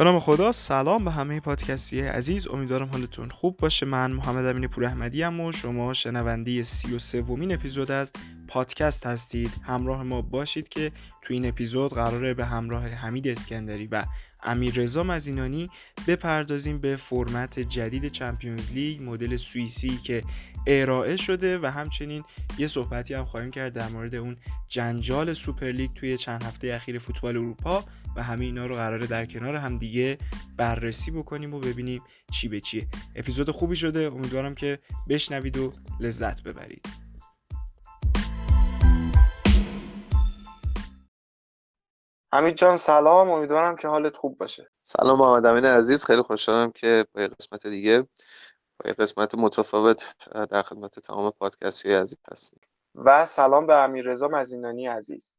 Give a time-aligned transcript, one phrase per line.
[0.00, 2.48] به نام خدا سلام به همه پادکستی عزیز.
[2.48, 3.86] امیدوارم حالتون خوب باشه.
[3.86, 8.12] من محمد امین پور احمدی و شما شنونده سی و سومین اپیزود از
[8.48, 9.50] پادکست هستید.
[9.62, 10.92] همراه ما باشید که
[11.22, 14.04] تو این اپیزود قراره به همراه حمید اسکندری و
[14.42, 15.70] امیر رضا مزینانی
[16.06, 20.22] بپردازیم به فرمت جدید Champions League مدل سوئیسی که
[20.66, 22.24] ارائه شده و همچنین
[22.58, 24.36] یه صحبتی هم خواهیم کرد در مورد اون
[24.68, 27.84] جنجال سوپر لیگ توی چند هفته اخیر فوتبال اروپا.
[28.16, 30.18] و همه اینا رو قراره در کنار هم دیگه
[30.56, 32.02] بررسی بکنیم و ببینیم
[32.32, 32.88] چی به چیه.
[33.16, 36.86] اپیزود خوبی شده امیدوارم که بشنوید و لذت ببرید.
[42.32, 43.30] حمید جان سلام.
[43.30, 44.70] امیدوارم که حالت خوب باشه.
[44.82, 46.04] سلام محمد امین عزیز.
[46.04, 48.08] خیلی خوشحالم که با قسمت دیگه
[48.84, 50.02] با قسمت متفاوت
[50.50, 52.60] در خدمت تمام پادکستی عزیز هستیم.
[52.94, 55.34] و سلام به امیر رضا مزینانی عزیز.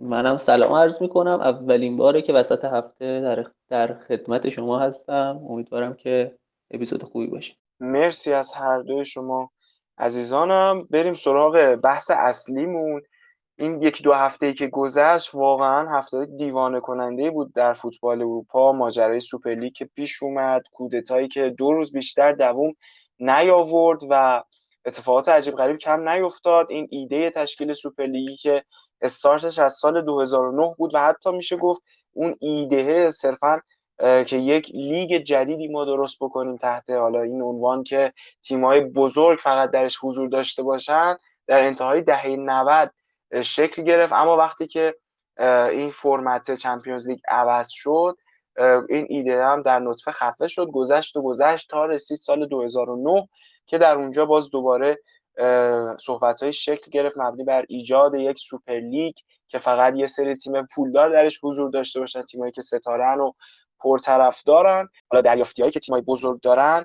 [0.00, 1.40] منم سلام عرض می‌کنم.
[1.40, 5.40] اولین باره که وسط هفته در, در خدمت شما هستم.
[5.48, 6.34] امیدوارم که
[6.70, 7.54] اپیزود خوبی باشه.
[7.80, 9.50] مرسی از هر دوی شما
[9.98, 10.86] عزیزانم.
[10.90, 13.02] بریم سراغ بحث اصلیمون.
[13.58, 18.72] این یکی دو هفته که گذشت واقعا هفته دیوانه کننده بود در فوتبال اروپا.
[18.72, 22.72] ماجرای سوپرلیگ که پیش اومد کودتایی که دو روز بیشتر دووم
[23.18, 24.42] نیاورد و
[24.86, 26.70] اتفاقات عجیب غریب کم نیفتاد.
[26.70, 28.64] این ایده تشکیل سوپرلیگی که
[29.02, 33.60] استارتش از سال 2009 بود و حتی میشه گفت اون ایده صرفا
[34.00, 39.70] که یک لیگ جدیدی ما درست بکنیم تحت حالا این عنوان که تیم‌های بزرگ فقط
[39.70, 42.90] درش حضور داشته باشن در انتهای دهه 90
[43.42, 44.12] شکل گرفت.
[44.12, 44.94] اما وقتی که
[45.70, 48.16] این فرمت چمپیونز لیگ عوض شد
[48.88, 53.28] این ایده هم در نطفه خفه شد گذشت و گذشت تا رسید سال 2009
[53.66, 54.98] که در اونجا باز دوباره
[56.00, 59.14] صحبت های شکل گرفت مبنی بر ایجاد یک سوپر لیگ
[59.48, 63.32] که فقط یه سری تیم پولدار درش حضور داشته باشن تیمایی که ستارن و
[63.80, 66.84] پرطرف دارن حالا دریافتی هایی که تیمای بزرگ دارن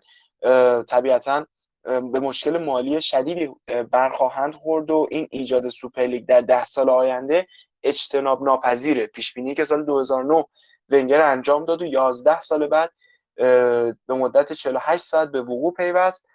[0.88, 1.46] طبیعتا
[1.84, 3.56] به مشکل مالی شدیدی
[3.92, 7.48] برخواهند خورد و این ایجاد سوپرلیگ در ده سال آینده
[7.84, 9.08] اجتناب ناپذیره.
[9.08, 10.46] پیش بینی که سال 2009
[10.90, 12.92] ونگر انجام داد و 11 سال بعد
[13.36, 16.28] به مدت 48 ساعت به وقوع پیوست.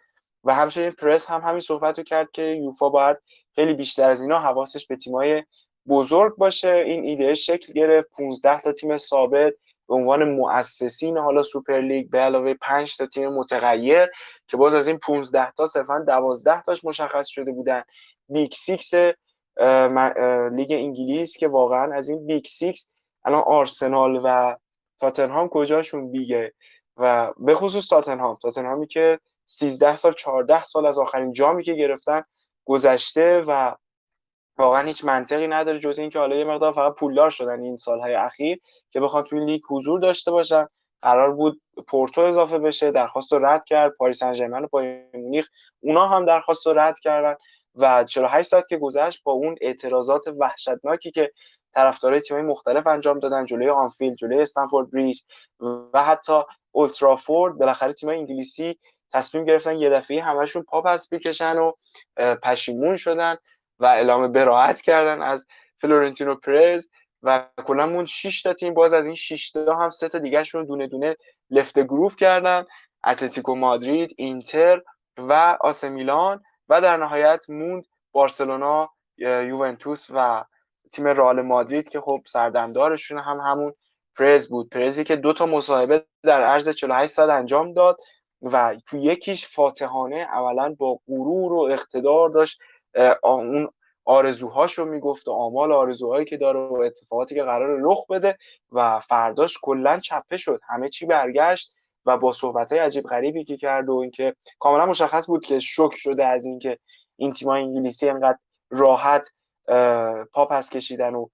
[0.45, 3.17] و همچنین پرز هم همین صحبت رو کرد که یوفا باید
[3.55, 5.45] خیلی بیشتر از اینا حواسش به تیمای
[5.89, 6.69] بزرگ باشه.
[6.69, 8.09] این ایده شکل گرفت.
[8.11, 9.53] 15 تا تیم ثابت
[9.89, 14.07] به عنوان مؤسسین حالا سوپر لیگ به علاوه 5 تا تیم متغیر
[14.47, 17.83] که باز از این 15 تا صرفا 12 تاش مشخص شده بودن.
[18.29, 18.95] Big Six
[20.53, 22.91] لیگ انگلیس که واقعا از این Big Six
[23.25, 24.57] الان آرسنال و
[25.01, 26.53] تاتنهام کجاشون big ه؟
[26.97, 28.35] و به خصوص تاتنهام.
[28.35, 29.19] تاتنهامی که
[29.51, 32.23] 13 سال 14 سال از آخرین جامی که گرفتن
[32.65, 33.75] گذشته و
[34.59, 38.59] واقعا هیچ منطقی نداره جز اینکه حالا یه مقدار فقط پولدار شدن این سالهای اخیر
[38.91, 40.67] که بخوان توی لیگ حضور داشته باشن.
[41.03, 45.49] قرار بود پورتو اضافه بشه درخواست رو رد کرد پاریس سن و بایر مونیخ
[45.81, 47.35] اونا هم درخواست رو رد کردن
[47.75, 51.33] و 48 ساعت که گذشت با اون اعتراضات وحشتناکی که
[51.75, 55.21] طرفدارای تیم‌های مختلف انجام دادن جلوی آنفیلد جلوی استمفورد بریج
[55.93, 58.79] و حتی اولدترافورد بالاخره تیم‌های انگلیسی
[59.13, 61.73] تصمیم گرفتن یه دفعه همشون پا پس بکشن و
[62.43, 63.37] پشیمون شدن
[63.79, 65.47] و اعلام برائت کردن از
[65.81, 66.87] فلورنتینو پرز
[67.23, 70.65] و کلا موند 6 تا تیم باز از این 6 تا هم سه تا دیگهشون
[70.65, 71.17] دونه دونه
[71.51, 72.65] left group کردن.
[73.07, 74.83] اتلتیکو مادرید اینتر
[75.17, 80.45] و آسه میلان و در نهایت موند بارسلونا یوونتوس و
[80.93, 83.75] تیم رئال مادرید که خب سردمدارشون هم همون
[84.17, 84.71] پرز بود.
[84.71, 87.99] پرزی که دو تا مصاحبه در عرض 48 ساعت انجام داد.
[88.43, 92.61] و تو یکیش فاتحانه اولا با غرور و اقتدار داشت
[93.23, 93.69] اون
[94.05, 98.39] آرزوهاش رو می‌گفت و آمال آرزوهایی که داره و اتفاقاتی که قرار رخ بده
[98.73, 100.61] و فرداش کلا چپه شد.
[100.69, 101.75] همه چی برگشت
[102.07, 105.91] و با صحبت های عجیب غریبی که کرد و اینکه کاملا مشخص بود که شک
[105.95, 106.79] شده از اینکه
[107.17, 108.39] این تیمای انگلیسی انقدر
[108.71, 109.29] راحت
[110.33, 111.27] پا پس کشیدن و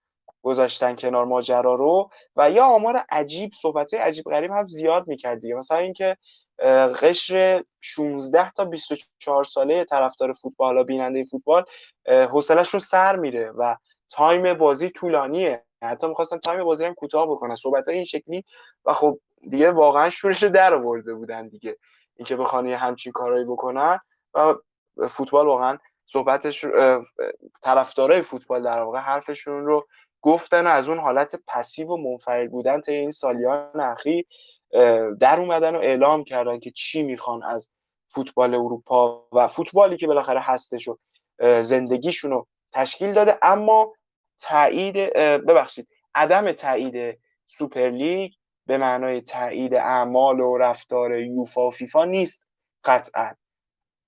[0.42, 2.10] گذاشتن کنار ماجرا رو.
[2.36, 5.54] و یا آمار عجیب صحبت عجیب غریب هم زیاد می‌کرد دیگه.
[5.54, 6.16] مثلا اینکه
[7.00, 11.64] قشر 16 تا 24 ساله طرفدار فوتبال و بیننده فوتبال
[12.08, 13.76] حوصلهشون سر میره و
[14.10, 15.62] time بازی طولانیه.
[15.82, 17.54] حتی می‌خواستن time بازی هم کوتاه بکنن.
[17.54, 18.44] صحبت این شکلی
[18.84, 19.18] و خب
[19.50, 21.76] دیگه واقعا شورش رو در آورده بودن دیگه.
[22.16, 23.98] اینکه بخوان یه همچین کارایی بکنن
[24.34, 24.54] و
[25.08, 26.64] فوتبال واقعا صحبتش
[27.62, 29.86] طرفدارای فوتبال در واقع حرفشون رو
[30.22, 34.26] گفتن از اون حالت passive و منفعل بودن تا این سالیان اخیر
[35.20, 37.70] در اومدن و اعلام کردن که چی می‌خوان از
[38.08, 40.98] فوتبال اروپا و فوتبالی که بالاخره هستش و
[41.62, 43.38] زندگیشون رو تشکیل داده.
[43.42, 43.92] اما
[44.40, 48.32] تایید ببخشید عدم تایید سوپر لیگ
[48.66, 52.46] به معنای تایید اعمال و رفتار یوفا و فیفا نیست
[52.84, 53.34] قطعا.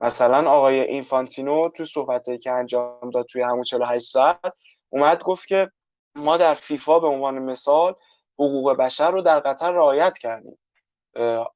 [0.01, 4.53] مثلا آقای اینفانتینو تو صحبتی که انجام داد توی همون 48 ساعت
[4.89, 5.71] اومد گفت که
[6.15, 7.95] ما در فیفا به عنوان مثال
[8.39, 10.59] حقوق بشر رو در قطر رعایت کردیم.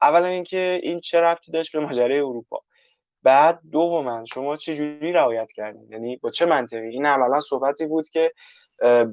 [0.03, 2.63] اولا اینکه این چه ربطی داشت به ماجرای اروپا.
[3.23, 8.09] بعد دوما شما چه جوری رعایت کردین؟ یعنی با چه منطقی؟ این عملا صحبتی بود
[8.09, 8.33] که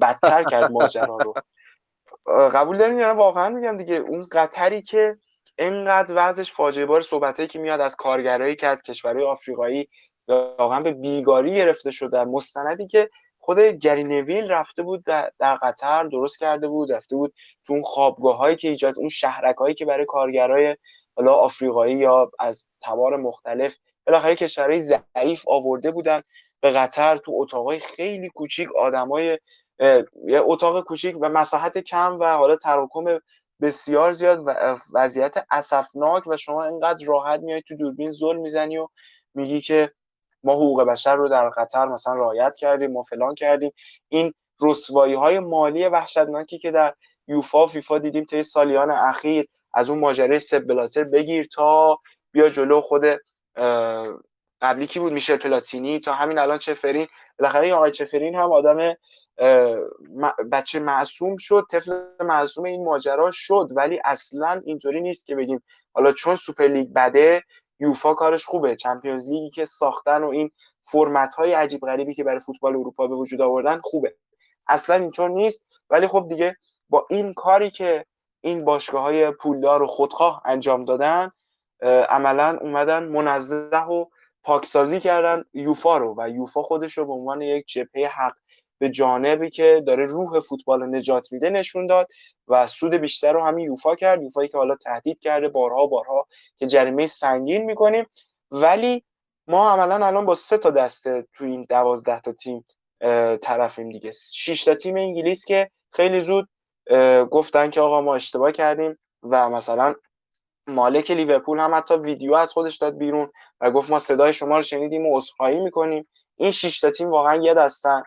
[0.00, 1.34] بدتر کرد ماجرا رو.
[2.26, 5.18] قبول دارین یا واقعا میگم دیگه اون قطری که
[5.58, 9.88] اینقدر وضعش فاجعه بار صحبتایی که میاد از کارگرایی که از کشورهای آفریقایی
[10.28, 15.04] واقعا به بیگاری گرفته شده مستندی که خود گری نویل رفته بود
[15.38, 17.34] در قطر درست کرده بود رفته بود
[17.66, 20.76] تو اون خوابگاه هایی که ایجاد اون شهرک هایی که برای کارگرای
[21.16, 23.76] حالا آفریقایی یا از تبار مختلف
[24.06, 26.20] بالاخره کشورهای ضعیف آورده بودن
[26.60, 29.38] به قطر تو اتاقای خیلی کوچیک آدمای
[30.26, 33.18] یه اتاق کوچیک و مساحت کم و حالا تراکم
[33.60, 38.88] بسیار زیاد و وضعیت اسفناک و شما اینقدر راحت میای تو دوربین زل می‌زنی و
[39.34, 39.92] میگی که
[40.44, 43.72] ما حقوق بشر رو در قطر مثلا رعایت کردیم ما فلان کردیم.
[44.08, 46.94] این رسوایی های مالی وحشتناکی که در
[47.28, 51.98] یوفا فیفا دیدیم طی سالیان اخیر از اون ماجرای سب بگیر تا
[52.32, 53.02] بیا جلو خود
[54.62, 57.06] قبلی کی بود؟ میشل پلاتینی تا همین الان چفرین.
[57.38, 58.94] بالاخره آقای چفرین هم آدم
[60.52, 63.68] بچه معصوم شد طفل معصوم این ماجرا شد.
[63.76, 65.62] ولی اصلا اینطوری نیست که بگیم
[65.92, 67.42] حالا چون سوپر لیگ بده
[67.80, 68.76] یوفا کارش خوبه.
[68.76, 70.50] چمپیونز لیگی که ساختن و این
[70.82, 74.14] فرمت های عجیب غریبی که برای فوتبال اروپا به وجود آوردن خوبه.
[74.68, 75.66] اصلا اینطور نیست.
[75.90, 76.56] ولی خب دیگه
[76.88, 78.04] با این کاری که
[78.40, 81.30] این باشگاه های پولدار و خودخواه انجام دادن
[82.08, 84.04] عملا اومدن منزه و
[84.42, 88.34] پاکسازی کردن یوفا رو و یوفا خودش رو به عنوان یک جبهه حق
[88.80, 92.08] به جانبی که داره روح فوتبال نجات میده نشون داد
[92.48, 94.22] و سود بیشتر رو همین یوفا کرد.
[94.22, 98.06] یوفایی که حالا تهدید کرده بارها بارها که جریمه سنگین می‌کنیم.
[98.50, 99.04] ولی
[99.48, 102.64] ما عملا الان با سه تا دسته تو این دوازده تا تیم
[103.42, 104.10] طرفیم دیگه.
[104.34, 106.48] شش تا تیم انگلیس که خیلی زود
[107.30, 109.94] گفتن که آقا ما اشتباه کردیم و مثلا
[110.66, 113.30] مالک لیورپول هم حتی ویدیو از خودش داد بیرون
[113.60, 116.08] و گفت ما صدای شما رو شنیدیم و عذرخواهی می‌کنیم.
[116.36, 118.02] این شش تا تیم واقعا یه دستن.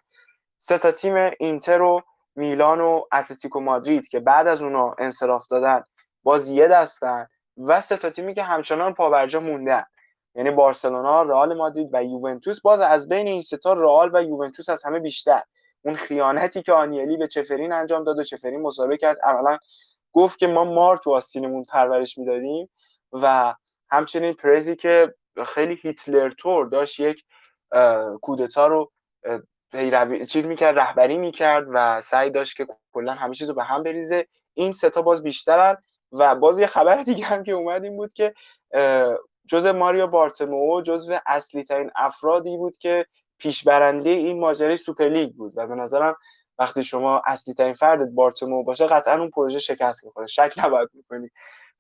[0.65, 2.01] سه تا تیم اینتر و
[2.35, 5.83] میلان و اتلتیکو مادرید که بعد از اونا انصراف دادن
[6.23, 7.27] باز یه دستن
[7.57, 9.83] و سه تا تیمی که همچنان پابرجا موندن
[10.35, 14.69] یعنی بارسلونا، رئال مادرید و یوونتوس باز از بین این سه تا رئال و یوونتوس
[14.69, 15.41] از همه بیشتر.
[15.81, 19.57] اون خیانتی که آنیلی به چفرین انجام داد و چفرین مسابقه کرد اولا
[20.13, 22.69] گفت که ما مار تو آستینمون پرورش می‌دادیم
[23.13, 23.55] و
[23.89, 25.15] همچنین پرزی که
[25.45, 27.23] خیلی هیتلر طور داشت یک
[28.21, 28.91] کودتا رو
[29.73, 33.83] پیروی چیز می‌کرد رهبری می‌کرد و سعی داشت که کلا همه چیز رو به هم
[33.83, 34.27] بریزه.
[34.55, 35.77] این سه تا باز بیشترن
[36.13, 38.33] و باز یه خبر دیگه هم که اومد این بود که
[39.49, 43.07] جوزپ ماریا بارتومئو جزو اصلی ترین افرادی بود که
[43.39, 46.15] پیشبرنده این ماجرای سوپرلیگ بود و به نظرم
[46.59, 50.27] وقتی شما اصلی ترین فردت بارتومئو باشه قطعا اون پروژه شکست می‌خوره.
[50.27, 51.29] شک نباید بکنی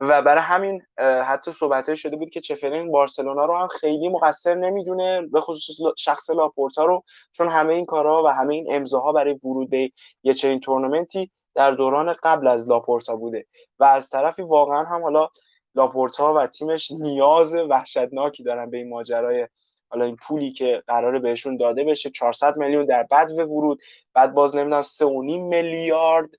[0.09, 0.81] و برای همین
[1.25, 6.29] حتی صحبت شده بود که چفرین بارسلونا رو هم خیلی مقصر نمی‌دونه به خصوص شخص
[6.29, 9.91] لاپورتا رو چون همه این کارها و همه این امضاها برای ورود به
[10.23, 13.45] یه چنین تورنمنتی در دوران قبل از لاپورتا بوده.
[13.79, 15.29] و از طرفی واقعا هم حالا
[15.75, 19.47] لاپورتا و تیمش نیاز وحشتناکی دارن به این ماجرای
[19.89, 22.09] حالا این پولی که قراره بهشون داده بشه.
[22.09, 23.81] 400 میلیون در بعد ورود
[24.13, 26.29] بعد باز نمی‌دونم 3.5 میلیارد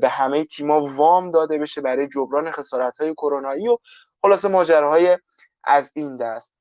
[0.00, 3.78] به همه تیما وام داده بشه برای جبران خسارت های کرونایی و
[4.22, 5.18] خلاصه ماجراهای
[5.64, 6.54] از این دست.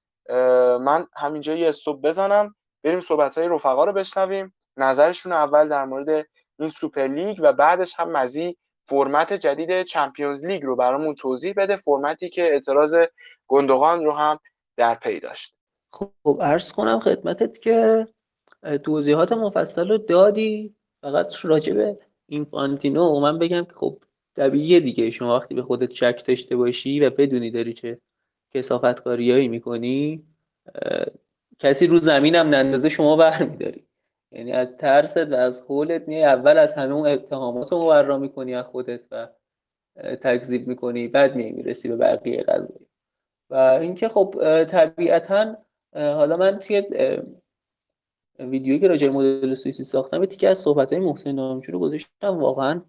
[0.80, 4.54] من همینجا یه stop بزنم بریم صحبت های رفقا رو بشنویم.
[4.78, 6.28] نظرشون اول در مورد
[6.60, 11.76] این سوپر لیگ و بعدش هم مزی فرمت جدید Champions League رو برامون توضیح بده
[11.76, 12.98] فرمتی که اعتراض
[13.48, 14.40] کنندگان رو هم
[14.78, 15.56] در پی داشت.
[15.94, 18.08] خب عرض کنم خدمتت که
[18.84, 20.76] توضیحات مفصل رو دادی.
[21.02, 22.00] فقط راجبه
[22.32, 23.98] اینفانتینو من بگم که خب
[24.36, 25.12] طبیعیه دیگه.
[25.12, 27.98] شما وقتی به خودت شک داشته باشی و بدونی داری چه
[28.54, 30.24] کسافتکاریایی می‌کنی
[31.60, 33.86] کسی رو زمین هم نندازه شما برمیداری.
[34.32, 38.56] یعنی از ترست و از حولت میای اول از همه اون اتهامات رو مبرا می‌کنی
[38.56, 39.28] از خودت و
[40.22, 42.88] تکذیب می‌کنی بعد میای می‌رسی به بقیه قضایی
[43.50, 45.58] و اینکه خب طبیعتا
[45.94, 46.84] حالا من توی
[48.50, 52.40] ویدیویی که راجع مدل سوئیسی ساختم تیکه از صحبت های محسن نامجو رو گذاشتم.
[52.40, 52.82] واقعا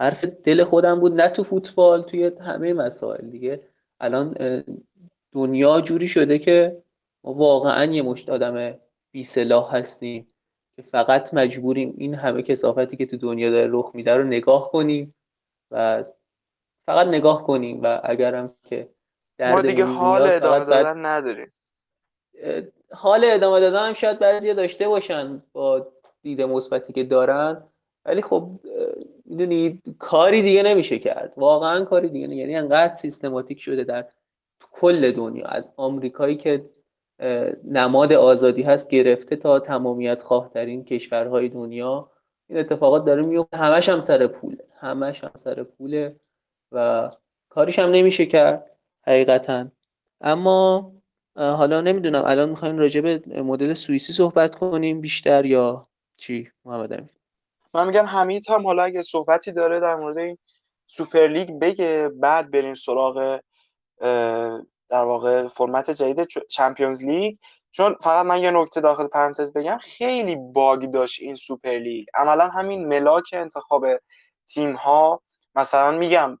[0.00, 3.62] حرف دل خودم بود نه تو فوتبال توی همه مسائل دیگه.
[4.00, 4.34] الان
[5.32, 6.82] دنیا جوری شده که
[7.24, 8.78] ما واقعا یه مشت آدم
[9.12, 10.26] بی سلاح هستیم
[10.76, 15.14] که فقط مجبوریم این همه کسافتی که تو دنیا داره رخ میده رو نگاه کنیم
[15.70, 16.04] و
[16.86, 18.88] فقط نگاه کنیم و اگرم که
[19.40, 21.48] ما دیگه حال ادامه دادن نداریم.
[22.92, 25.86] حال ادامه دادن هم شاید بعضی داشته باشن با
[26.22, 27.62] دید مثبتی که دارن
[28.04, 28.50] ولی خب
[29.24, 31.32] می‌دونید کاری دیگه نمیشه کرد.
[31.36, 32.36] واقعا کاری دیگه نه.
[32.36, 34.06] یعنی انقدر سیستماتیک شده در
[34.72, 35.46] کل دنیا.
[35.46, 36.64] از آمریکایی که
[37.64, 42.10] نماد آزادی هست گرفته تا تمامیت خواهترین کشورهای دنیا
[42.48, 44.64] این اتفاقات داره میفته همش هم سر پوله.
[44.78, 46.16] همش هم سر پوله
[46.72, 47.10] و
[47.48, 48.70] کاریش هم نمیشه کرد
[49.06, 49.66] حقیقتا.
[50.20, 50.92] اما
[51.36, 57.10] حالا نمی‌دونم الان می‌خوایم راجع به مدل سوئیسی صحبت کنیم بیشتر یا چی؟ محمد امین.
[57.74, 60.38] من میگم حمید هم حالا اگه صحبتی داره در مورد این
[60.86, 63.40] سوپر لیگ بگه بعد بریم سراغ
[64.88, 67.36] در واقع فرمت جدید Champions League.
[67.70, 72.06] چون فقط من یه نکته داخل پرانتز بگم خیلی bug داشت این سوپر لیگ.
[72.14, 73.86] عملا همین ملاک انتخاب
[74.48, 75.22] تیم ها
[75.54, 76.38] مثلا میگم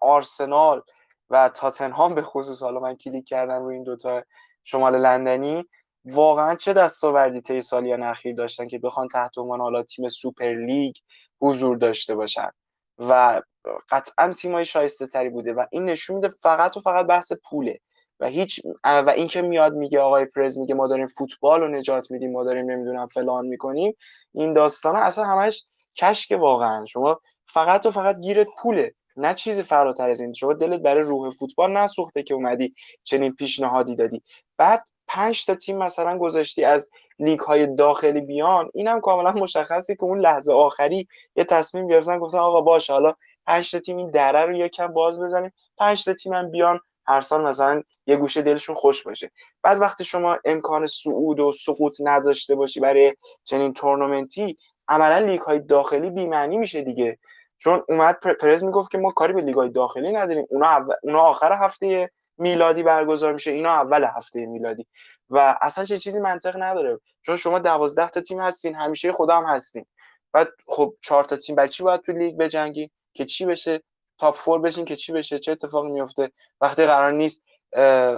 [0.00, 0.82] آرسنال
[1.30, 4.22] و تاتنهام به خصوص حالا من کلیک کردم روی این دوتا
[4.64, 5.64] شمال لندنی
[6.04, 10.94] واقعا چه دستاوردی طی سالیان اخیر داشتن که بخوان تحت عنوان حالا تیم سوپر لیگ
[11.40, 12.50] حضور داشته باشن.
[12.98, 13.42] و
[13.90, 17.80] قطعا تیمای شایسته تری بوده و این نشون میده فقط و فقط بحث پوله.
[18.20, 22.32] و هیچ و اینکه میاد میگه آقای پرز میگه ما داریم فوتبال رو نجات میدیم
[22.32, 23.94] ما داریم نمی‌دونم فلان می‌کنیم
[24.34, 25.66] این داستان اصلا همش
[25.98, 26.84] کشک واقعا.
[26.86, 28.92] شما فقط و فقط گیرت پوله.
[29.18, 30.32] نه چیزی فراتر از این.
[30.32, 34.22] شما دلت برای روح فوتبال نسوخته که اومدی چنین پیشنهادی دادی.
[34.56, 38.70] بعد پنج تا تیم مثلا گذاشتی از لیگ های داخلی بیان.
[38.74, 43.12] اینم کاملا مشخصه که اون لحظه آخری یه تصمیم گرفتن گفتن آقا باشه حالا
[43.46, 45.52] پنج تا تیم این دره رو یکم باز بزنیم.
[45.78, 49.30] پنج تا تیم هم بیان هر سال مثلا یه گوشه دلشون خوش باشه.
[49.62, 54.58] بعد وقتی شما امکان صعود و سقوط نداشته باشی برای چنین تورنمنتی
[54.88, 57.18] عملا لیگ های داخلی بی‌معنی میشه دیگه.
[57.58, 60.46] چون اومد پرز می‌گفت که ما کاری به لیگ های داخلی نداریم.
[60.50, 63.50] اونا, اونا آخر هفته میلادی برگزار میشه.
[63.50, 64.86] اینا اول هفته میلادی.
[65.30, 67.00] و اصلا همچین چیزی منطق نداره.
[67.22, 68.74] چون شما دوازده تا تیم هستین.
[68.74, 69.86] همیشه خدا هم هستین.
[70.32, 71.56] بعد خب چهار تا تیم.
[71.56, 73.82] برای چی باید تو لیگ بجنگی؟ که چی بشه؟
[74.18, 77.44] top four بشین که چی بشه؟ چه اتفاقی میفته وقتی قرار نیست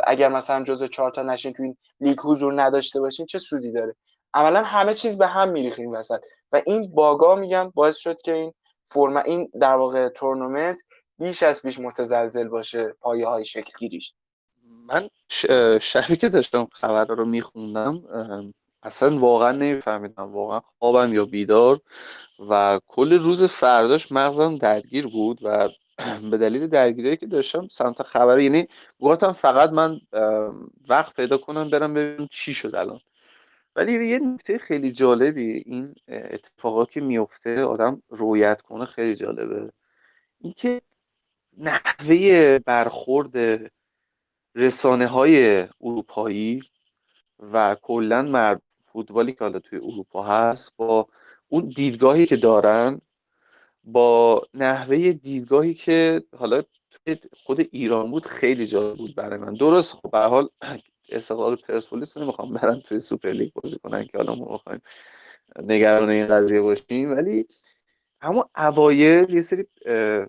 [0.04, 3.96] اگر مثلا جزء چهار تا نشین تو این لیگ حضور نداشته باشین چه سودی داره؟
[4.34, 6.20] عملا همه چیز به هم میریخه این وسط.
[6.52, 8.52] و این باگا میگن باعث شد که این
[8.90, 10.80] فرم این در واقع تورنمنت
[11.18, 14.14] بیش از بیش متزلزل باشه پایه های شکل گیریش
[14.86, 15.08] من
[15.80, 18.02] شبی که داشتم خبر رو میخوندم
[18.82, 20.32] اصلا واقعا نمیفهمیدم.
[20.32, 21.80] واقعا خوابم یا بیدار
[22.50, 25.68] و کل روز فرداش مغزم درگیر بود و
[26.30, 28.68] به دلیل درگیری که داشتم سمت خبر یعنی
[29.00, 30.00] گفتم فقط من
[30.88, 33.00] وقت پیدا کنم برم ببینم چی شد الان.
[33.76, 39.72] ولی یه نکته خیلی جالبی این اتفاقا که میفته آدم رویت کنه خیلی جالبه.
[40.40, 40.80] اینکه
[41.58, 43.70] نحوه برخورد
[44.54, 46.62] رسانه های اروپایی
[47.38, 51.08] و کلا مرد فوتبالی که حالا توی اروپا هست با
[51.48, 53.00] اون دیدگاهی که دارن
[53.84, 59.54] با نحوه دیدگاهی که حالا توی خود ایران بود خیلی جالب بود برای من.
[59.54, 60.48] درست خب به حال
[61.10, 64.80] استقلال پرسپولیس نمی‌خوام برن توی سوپر لیگ بازی کنن که حالا ما می‌خوایم
[65.62, 67.10] نگران این قضیه باشیم.
[67.16, 67.46] ولی
[68.20, 69.66] اما اوایل یه سری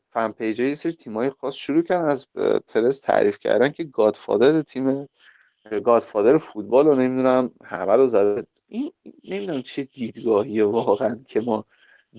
[0.10, 2.28] fan page یه سری تیمای خاص شروع کردن از
[2.68, 5.08] پرز تعریف کردن که godfather تیم
[5.84, 8.48] godfather فوتبال رو نمی‌دونم همه رو زده.
[8.68, 8.92] این
[9.24, 11.66] نمی‌دونم چه دیدگاهی واقعا که ما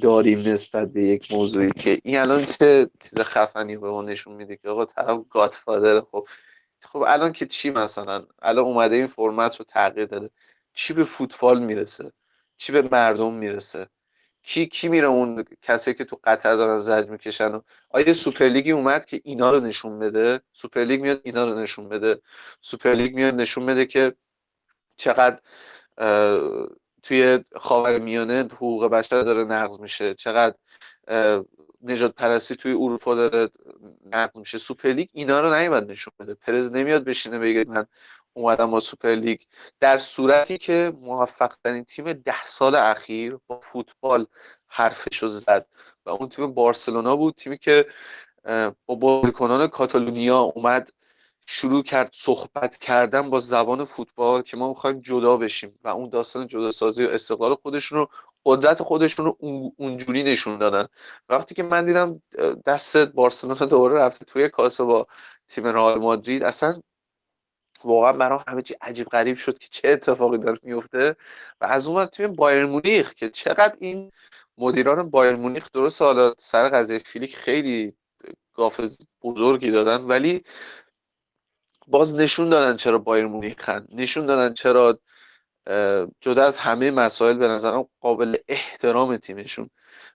[0.02, 4.56] داریم نسبت به یک موضوعی که این الان چه چیز خفنی به ما نشون میده
[4.56, 6.26] که آقا طرف godfather خب
[6.84, 10.30] خب الان که چی مثلا؟ الان اومده این فرمت رو تغییر داده.
[10.74, 12.12] چی به فوتبال می‌رسه؟
[12.56, 13.88] چی به مردم می‌رسه؟
[14.42, 17.60] کی کی میره اون کسایی که تو قطر دارن زجر می‌کشن و
[17.90, 21.88] آیا سوپر لیگی اومد که اینا رو نشون بده؟ سوپر لیگ میاد اینا رو نشون
[21.88, 22.22] بده.
[22.60, 24.14] سوپر لیگ میاد نشون بده که
[24.96, 25.38] چقدر
[27.02, 30.14] توی خاور میانه حقوق بشر داره نقض میشه.
[30.14, 30.54] چقدر
[31.82, 33.48] نژاد پرستی توی اروپا داره
[34.06, 34.58] نقض میشه.
[34.58, 36.34] سوپر لیگ اینا رو نمیاد نشون بده.
[36.34, 37.86] پرز نمیاد بشینه بگه من
[38.32, 39.40] اومدم با سوپر لیگ.
[39.80, 44.26] در صورتی که موفق ترین تیم ده سال اخیر با فوتبال
[44.66, 45.66] حرفش رو زد.
[46.06, 47.86] و اون تیم بارسلونا بود تیمی که
[48.86, 50.90] با بازیکنان کاتالونیا اومد
[51.46, 55.78] شروع کرد صحبت کردن با زبان فوتبال که ما می‌خوایم جدا بشیم.
[55.84, 58.08] و اون داستان جدا سازی و استقلال خودشون رو
[58.44, 59.38] قدرت خودشون رو
[59.76, 60.86] اونجوری نشون دادن.
[61.28, 62.22] وقتی که من دیدم
[62.66, 65.06] دست بارسلونا دوباره رفته توی کاسه با
[65.48, 66.82] تیم رئال مادرید اصلا
[67.84, 71.16] واقعا برام همه چی عجیب غریب شد که چه اتفاقی داره میفته.
[71.60, 74.12] و از اون تیم بایر مونیخ که چقدر این
[74.58, 77.94] مدیران بایر مونیخ درست حالا سر قضیه فیلیک خیلی
[78.54, 78.80] گاف
[79.22, 80.44] بزرگی دادن ولی
[81.86, 84.98] باز نشون دادن چرا بایر مونیخن نشون دادن چرا
[86.20, 89.70] جدا از همه مسائل به نظرم قابل احترام تیمشون.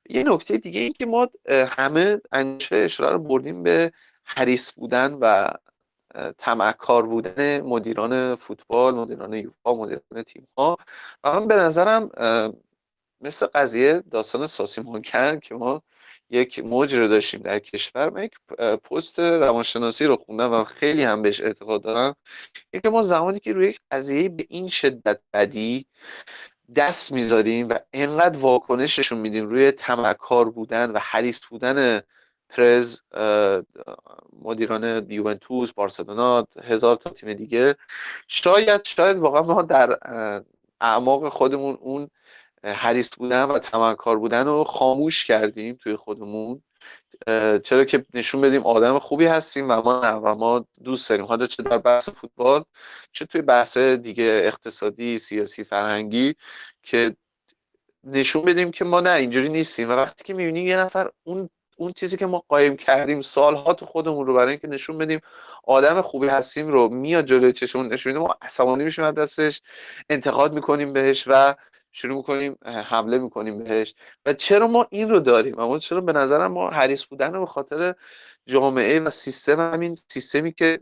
[0.10, 3.92] یه نکته دیگه این که ما همه انگشه اشاره رو بردیم به
[4.24, 5.50] حریص بودن و
[6.38, 10.77] تمکار بودن مدیران فوتبال مدیران یوفا مدیران تیم ها
[11.24, 12.10] و من به نظرم
[13.22, 15.84] مثل قضیه داستان ساسی مانکن که ما
[16.29, 18.10] یک موج رو داشتیم در کشور.
[18.10, 18.34] من یک
[18.84, 22.15] پست روانشناسی رو خوندم و خیلی هم بهش اعتقاد دارم.
[22.72, 25.86] اینکه ما زمانی که روی یک قضیه به این شدت بدی
[26.75, 32.01] دست می‌ذاریم و انقدر واکنششون میدیم روی تمکار بودن و حریص بودن
[32.50, 33.01] پرز
[34.41, 37.75] مدیران یوونتوس بارسلونا هزار تا تیم دیگه
[38.27, 40.00] شاید شاید واقعا ما در
[40.81, 42.10] اعماق خودمون اون
[42.64, 46.62] حریص بودن و تمکار بودن رو خاموش کردیم توی خودمون.
[47.64, 51.26] چرا که نشون بدیم آدم خوبی هستیم و ما و ما دوست داریم.
[51.26, 52.64] حالا چه در بحث فوتبال
[53.12, 56.36] چه توی بحث دیگه اقتصادی سیاسی فرهنگی
[56.84, 57.16] که
[58.04, 59.90] نشون بدیم که ما نه اینجوری نیستیم.
[59.90, 63.86] و وقتی که می‌بینیم یه نفر اون اون چیزی که ما قایم کردیم سالها تو
[63.86, 65.20] خودمون رو برای اینکه نشون بدیم
[65.64, 69.62] آدم خوبی هستیم رو میاد جلوی چشمون نشون ما عصبانی میشیم از دستش
[70.10, 71.56] انتقاد می‌کنیم بهش و
[71.98, 73.96] شروع می‌کنیم حمله می‌کنیم بهش.
[74.25, 77.46] و چرا ما این رو داریم؟ اما چرا به نظرم ما حریص بودن رو به
[77.46, 77.96] خاطر
[78.46, 80.80] جامعه و سیستم همین سیستمی که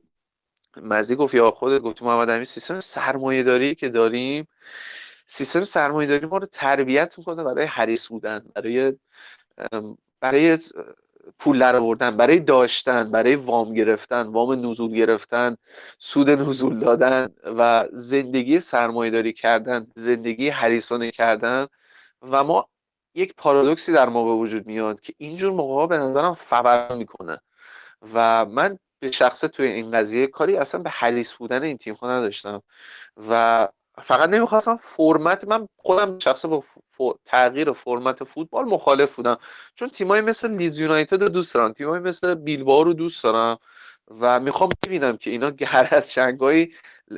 [0.78, 4.48] مزی گفت یا خود گفتی محمد امین سیستم سرمایه داری که داریم
[5.26, 8.94] سیستم سرمایه داری ما رو تربیت می‌کنه برای حریص بودن برای
[10.20, 10.58] برای
[11.40, 15.56] پول در آوردن برای داشتن برای وام گرفتن وام نزول گرفتن
[16.00, 21.68] سود نزول دادن و زندگی سرمایهداری کردن زندگی حریصانه کردن
[22.22, 22.70] و ما
[23.16, 27.42] یک پارادوکسی در ما به وجود میاد که اینجور موقع به نظرم فور می‌کنه
[28.14, 32.64] و من به شخصه توی این قضیه کاری اصلا به حریص بودن این تیم نداشتم
[33.30, 33.68] و
[34.04, 36.64] فقط نمی‌خواستم فرمت من خودم شخصا
[36.98, 39.38] با تغییر فرمت فوتبال مخالف بودم.
[39.76, 43.58] چون تیمایی مثل لیز یونایتد رو دوست دارم تیمایی مثل بیلبائو رو دوست دارم
[44.20, 46.74] و می‌خوام ببینم که اینا گر از شنگایی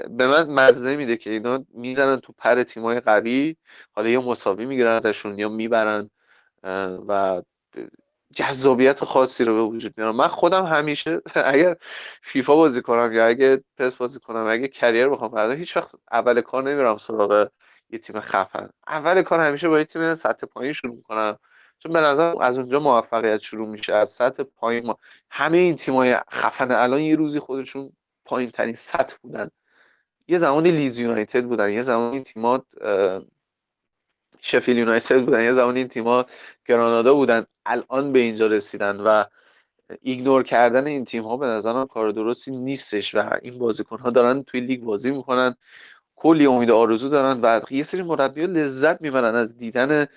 [0.09, 3.55] به من مزه میده که اینا می‌زنن تو پر تیمای قوی
[3.91, 6.09] حالا یا مساوی می‌گیرن ازشون یا می‌برن
[7.07, 7.41] و
[8.35, 11.77] جذابیت خاصی رو به وجود میارم من خودم همیشه اگر
[12.21, 16.41] فیفا بازی کنم یا اگه پس بازی کنم اگه کریر بخوام بردارم هیچ وقت اول
[16.41, 17.49] کار نمیرم سراغ
[17.89, 18.69] یه تیم خفن.
[18.87, 21.37] اول کار همیشه با یه تیم سطح پایین شروع می‌کنم.
[21.79, 23.93] چون به نظر از اونجا موفقیت شروع میشه.
[23.93, 24.97] از سطح پایین ما
[25.29, 27.91] همه این تیمای خفن الان یه روزی خودشون
[28.25, 29.49] پایین ترین سطح بودن.
[30.27, 31.69] یه زمانی لیدز یونایتد بودن.
[31.69, 32.63] یه زمانی تیمات
[34.47, 35.43] شفیلد یونایتد بودن.
[35.43, 36.25] یه زمانی این تیم‌ها
[36.65, 39.23] گرانادا بودن الان به اینجا رسیدن و
[40.01, 44.43] ignore کردن این تیم ها به نظرم کار درستی نیستش و این بازیکن ها دارن
[44.43, 45.55] توی لیگ بازی می‌کنن.
[46.15, 50.07] کلی امید آرزو دارن و یه سری مربی لذت می‌برن از دیدن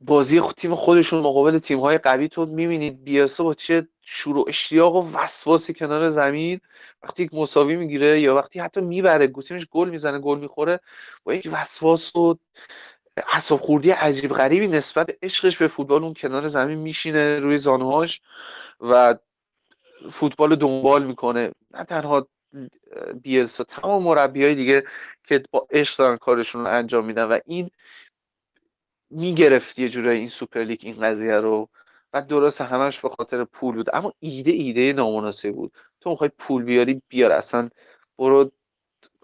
[0.00, 1.20] بازی تیم خودشون.
[1.20, 6.60] مقابل تیم های قوی تو می‌بینید بیاسا با چه شروع اشتیاق و وسواسی کنار زمین.
[7.02, 10.80] وقتی یک مساوی می‌گیره یا وقتی حتی می‌بره تیمش گل می‌زنه گل می‌خوره
[11.24, 12.38] با یک وسواس و
[13.26, 18.20] حساب خوردی عجیب غریبی نسبت به عشقش به فوتبال اون کنار زمین میشینه روی زانوهاش
[18.80, 19.16] و
[20.10, 21.52] فوتبال دنبال می‌کنه.
[21.70, 22.28] نه تنها
[23.22, 24.84] بیلسا تمام مربی های دیگه
[25.24, 27.70] که با عشق دارن کارشون رو انجام میدن و این
[29.10, 31.68] می‌گرفت یه جورایی این سوپرلیگ این قضیه رو.
[32.12, 33.90] و درست همش به خاطر پول بود.
[33.92, 35.72] اما ایده ایده نامناسب بود.
[36.00, 37.32] تو می‌خوای پول بیاری بیار.
[37.32, 37.68] اصلا
[38.18, 38.50] برو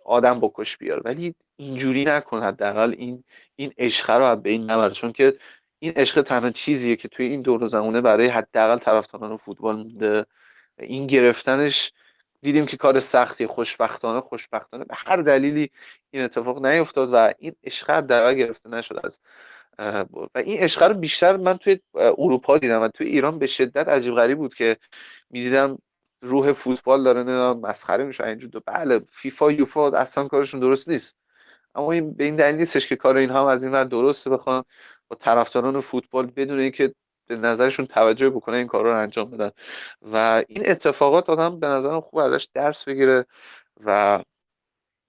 [0.04, 1.02] آدم بکش بیار.
[1.04, 2.42] ولی اینجوری نکن.
[2.42, 3.24] حداقل این
[3.56, 4.90] این عشق رو به این نبر.
[4.90, 5.38] چون که
[5.78, 10.26] این عشق تنها چیزیه که توی این دور زمانه برای حداقل طرفداران فوتبال مونده.
[10.78, 11.92] این گرفتنش
[12.42, 14.84] دیدیم که کار سختی خوشبختانه خوشبختانه.
[14.84, 15.70] به هر دلیلی
[16.10, 19.20] این اتفاق نیفتاد و این عشق حداقل گرفته نشد از
[19.78, 24.14] و این عشق رو بیشتر من توی اروپا دیدم و توی ایران به شدت عجیب
[24.14, 24.76] غریب بود که
[25.30, 25.78] می‌دیدم
[26.20, 27.22] روح فوتبال داره
[27.54, 31.16] مسخره میشه اینجور بله فیفا یوفا اصلا کارشون درست نیست.
[31.74, 34.64] اما این به این دلیل نیستش که کار اینها از این ور درسته بخوان
[35.08, 36.94] با طرفداران فوتبال بدون اینکه
[37.26, 39.50] به نظرشون توجه بکنه این کارا رو انجام بدن.
[40.02, 43.26] و این اتفاقات آدم به نظرم خوب ازش درس بگیره
[43.84, 44.22] و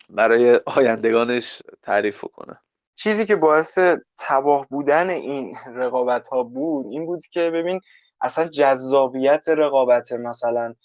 [0.10, 2.60] برای آیندگانش تعریف کنه
[2.96, 3.80] چیزی که باعث
[4.20, 7.82] تباه بودن این رقابت ها بود این بود که ببین
[8.22, 10.76] اصلا جذابیت رقابت مثلا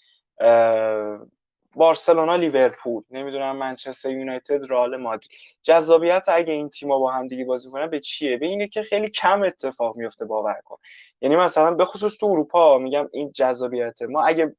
[1.75, 5.31] بارسلونا لیورپول نمی‌دونم منچستر یونایتد رئال مادرید.
[5.63, 9.09] جذابیت اگه این تیم‌ها با هم دیگه بازی کنن به چیه؟ به اینه که خیلی
[9.09, 10.77] کم اتفاق میفته باور کن.
[11.21, 14.01] یعنی مثلا به خصوص تو اروپا میگم این جذابیت.
[14.01, 14.55] ما اگه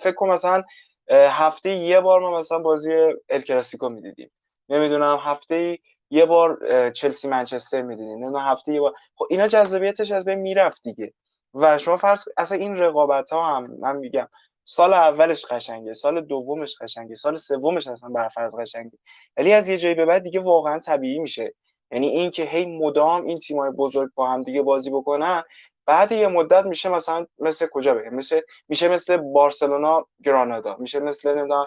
[0.00, 0.62] فکر کن مثلا
[1.10, 2.92] هفته یه بار ما مثلا بازی
[3.28, 4.30] ال کلاسیکو می‌دیدیم.
[4.68, 5.78] نمی‌دونم هفته
[6.10, 6.58] یه بار
[6.90, 8.18] چلسی منچستر می‌دیدیم.
[8.18, 8.92] نمی‌دونم هفته یه بار.
[9.16, 11.12] خب اینا جذابیتش از بین می‌رفت دیگه.
[11.54, 14.28] و شما فرض اصلا این رقابت ها هم من میگم
[14.64, 18.98] سال اولش قشنگه سال دومش قشنگه سال سومش اصلا برفرض قشنگه.
[19.36, 21.54] ولی از یه جایی به بعد دیگه واقعا طبیعی میشه.
[21.90, 25.42] یعنی این که هی مدام این تیمای بزرگ با هم دیگه بازی بکنن
[25.86, 31.38] بعد یه مدت میشه مثلا مثل کجا بگم مثل میشه مثل بارسلونا گرانادا میشه مثل
[31.38, 31.66] نمی‌دونم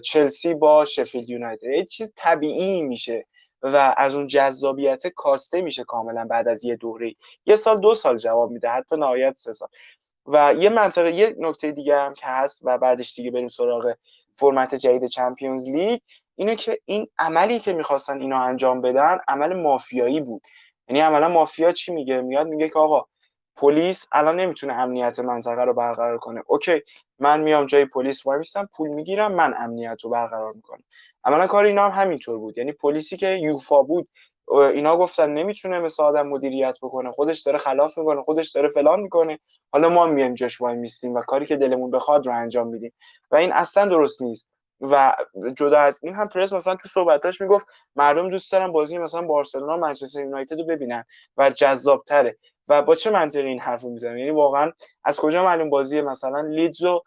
[0.00, 1.64] چلسی با شفیلد یونایتد.
[1.64, 3.26] یه چیز طبیعی میشه
[3.62, 7.14] و از اون جذابیت کاسته میشه کاملا بعد از یه دوره.
[7.46, 9.68] یه سال دو سال جواب میده حتی نهایت سه سال.
[10.26, 13.94] و یه منطقه یه نکته دیگه هم که هست و بعدش دیگه بریم سراغ
[14.34, 16.00] فرمت جدید چمپیونز لیگ
[16.36, 20.42] اینه که این عملی که می‌خواستن اینا انجام بدن عمل مافیایی بود.
[20.88, 23.04] یعنی عملا مافیا چی میگه؟ میاد میگه که آقا
[23.56, 26.42] پلیس الان نمی‌تونه امنیت منطقه رو برقرار کنه.
[26.46, 26.82] اوکی
[27.18, 30.84] من میام جای پلیس وای میستم پول می‌گیرم من امنیت رو برقرار می‌کنم.
[31.24, 32.58] عملا کار اینا هم همینطور بود.
[32.58, 34.08] یعنی پلیسی که یوفا بود
[34.48, 37.12] اینا گفتن نمی‌تونه مثل آدم مدیریت بکنه.
[37.12, 39.38] خودش داره خلاف می‌کنه خودش داره فلان می‌کنه.
[39.72, 42.92] حالا ما میایم جاش وای میستیم و کاری که دلمون بخواد رو انجام میدیم.
[43.30, 44.50] و این اصلا درست نیست.
[44.80, 45.16] و
[45.56, 49.76] جدا از این هم پرس مثلا تو صحبتاش می‌گفت مردم دوست دارن بازی مثلا بارسلونا
[49.76, 51.04] منچستر یونایتد رو ببینن
[51.36, 52.36] و جذابتره.
[52.68, 54.72] و با چه منطقی این حرفو می‌زنم یعنی واقعا
[55.04, 57.02] از کجا معلوم بازی مثلا لیدز و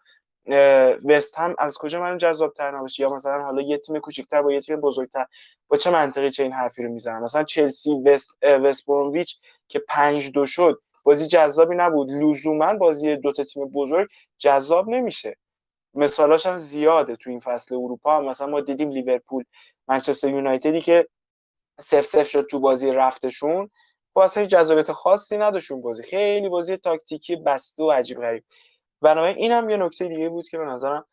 [1.04, 4.52] وست هم از کجا معلوم جذاب تر نباشه؟ یا مثلا حالا یه تیم کوچیک‌تر با
[4.52, 5.26] یه تیم بزرگتر
[5.68, 10.30] با چه منطقی چه این حرفی رو می‌زنن؟ مثلا چلسی وست وست برومویچ که 5
[10.30, 12.10] دو شد بازی جذابی نبود.
[12.10, 15.36] لزوما بازی دو تا تیم بزرگ جذاب نمیشه.
[15.94, 18.20] مثالاش هم زیاده تو این فصل اروپا.
[18.20, 19.44] مثلا ما دیدیم لیورپول
[19.88, 21.08] منچستر یونایتدی که
[21.80, 23.70] سف سف شد تو بازی رفتشون.
[24.14, 26.02] با اصلا جذابیت خاصی نداشون بازی.
[26.02, 28.44] خیلی بازی تاکتیکی بسته و عجیب غریب.
[29.02, 31.04] بنابراین این هم یه نکته دیگه بود که به نظرم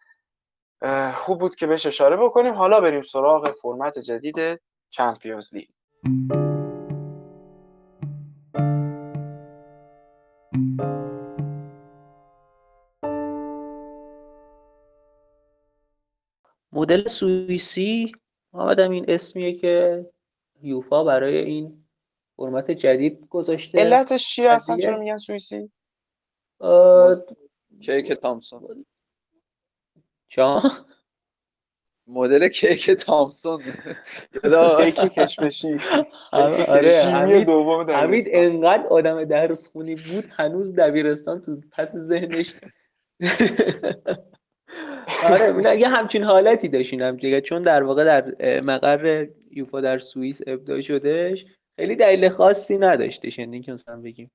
[1.14, 2.54] خوب بود که بهش اشاره بکنیم.
[2.54, 5.70] حالا بریم سراغ فرمت جدید چمپیونز لیگ.
[16.76, 18.12] مدل سوئیسی
[18.52, 20.06] آمدم این اسمیه که
[20.62, 21.86] یوفا برای این
[22.38, 23.80] فرمت جدید گذاشته.
[23.80, 25.72] علتش چیه؟ اصلا چرا میگن سوئیسی؟
[27.84, 28.86] کیک تامسون.
[30.28, 30.62] چا؟
[32.08, 33.64] مدل کیک تامسون.
[34.96, 35.78] کیک کشمشی
[36.32, 37.02] آره
[37.90, 42.56] حمید انقدر آدم درس خونی بود هنوز دبیرستان تو پس ذهنش.
[45.30, 50.82] آره یه همچین حالتی داشتین دیگه چون در واقع در مقر یوفا در سوئیس ابداع
[50.82, 54.32] شدهش خیلی دلیل خاصی نداشتش یعنی که مثلا بگیم.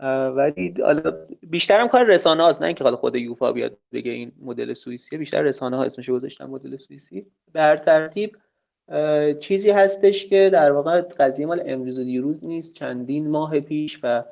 [0.00, 4.32] ولی حالا بیشتر هم کار رسانه هاست نه اینکه حالا خود یوفا بیاد بگه این
[4.42, 7.26] مدل سوئیسیه بیشتر رسانه ها اسمش گذاشتن مدل سوئیسی.
[7.52, 8.36] به ترتیب
[9.40, 12.72] چیزی هستش که در واقع قضیه مال امروز و دیروز نیست.
[12.72, 14.24] چندین ماه پیش و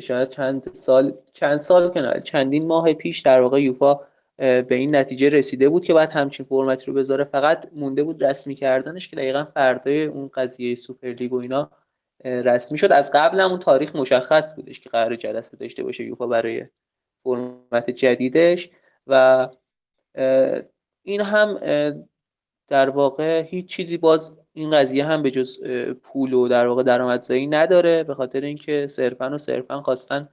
[0.00, 4.00] شاید چند سال چند سال که چندین ماه پیش در واقع یوفا
[4.36, 7.24] به این نتیجه رسیده بود که باید همچین فرمتی رو بذاره.
[7.24, 11.70] فقط مونده بود رسمی کردنش که دقیقا فردای اون قضیه سوپرلیگ و اینا
[12.24, 12.92] رسمی شد.
[12.92, 16.66] از قبل هم اون تاریخ مشخص بودش که قرار جلسه داشته باشه یوفا برای
[17.24, 18.70] فرمت جدیدش
[19.06, 19.48] و
[21.02, 21.60] این هم
[22.68, 25.62] در واقع هیچ چیزی باز این قضیه هم به جز
[26.02, 30.28] پول و در واقع درآمدزایی نداره به خاطر اینکه صرفا و صرفا خواستن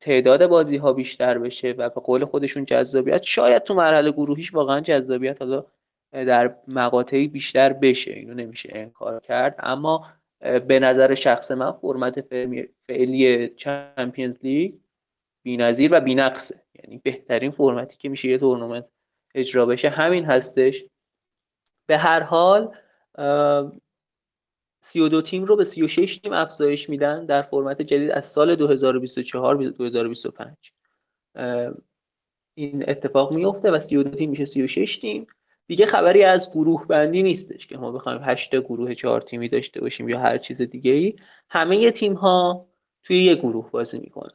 [0.00, 3.22] تعداد بازی ها بیشتر بشه و به قول خودشون جذابیت.
[3.22, 5.64] شاید تو مرحله گروهیش واقعا جذابیت حالا
[6.12, 8.12] در مقاطعی بیشتر بشه.
[8.12, 9.56] اینو نمیشه انکار کرد.
[9.58, 10.06] اما
[10.44, 12.20] به نظر شخص من فرمت
[12.88, 14.74] فعلی چمپیونز لیگ
[15.42, 16.62] بی‌نظیر و بی‌نقصه.
[16.74, 18.88] یعنی بهترین فرمتی که میشه یه تورنمنت
[19.34, 20.84] اجرا بشه همین هستش.
[21.88, 22.76] به هر حال
[24.84, 29.70] 32 تیم رو به 36 تیم افزایش میدن در فرمت جدید از سال 2024 به
[29.70, 30.56] 2025
[32.54, 35.26] این اتفاق میفته و 32 تیم میشه 36 تیم.
[35.66, 40.08] دیگه خبری از گروه بندی نیستش که ما بخوایم 8 گروه 4 تیمی داشته باشیم
[40.08, 41.16] یا هر چیز دیگه ای
[41.50, 42.66] همه تیم ها
[43.02, 44.34] توی یه گروه بازی می‌کنن.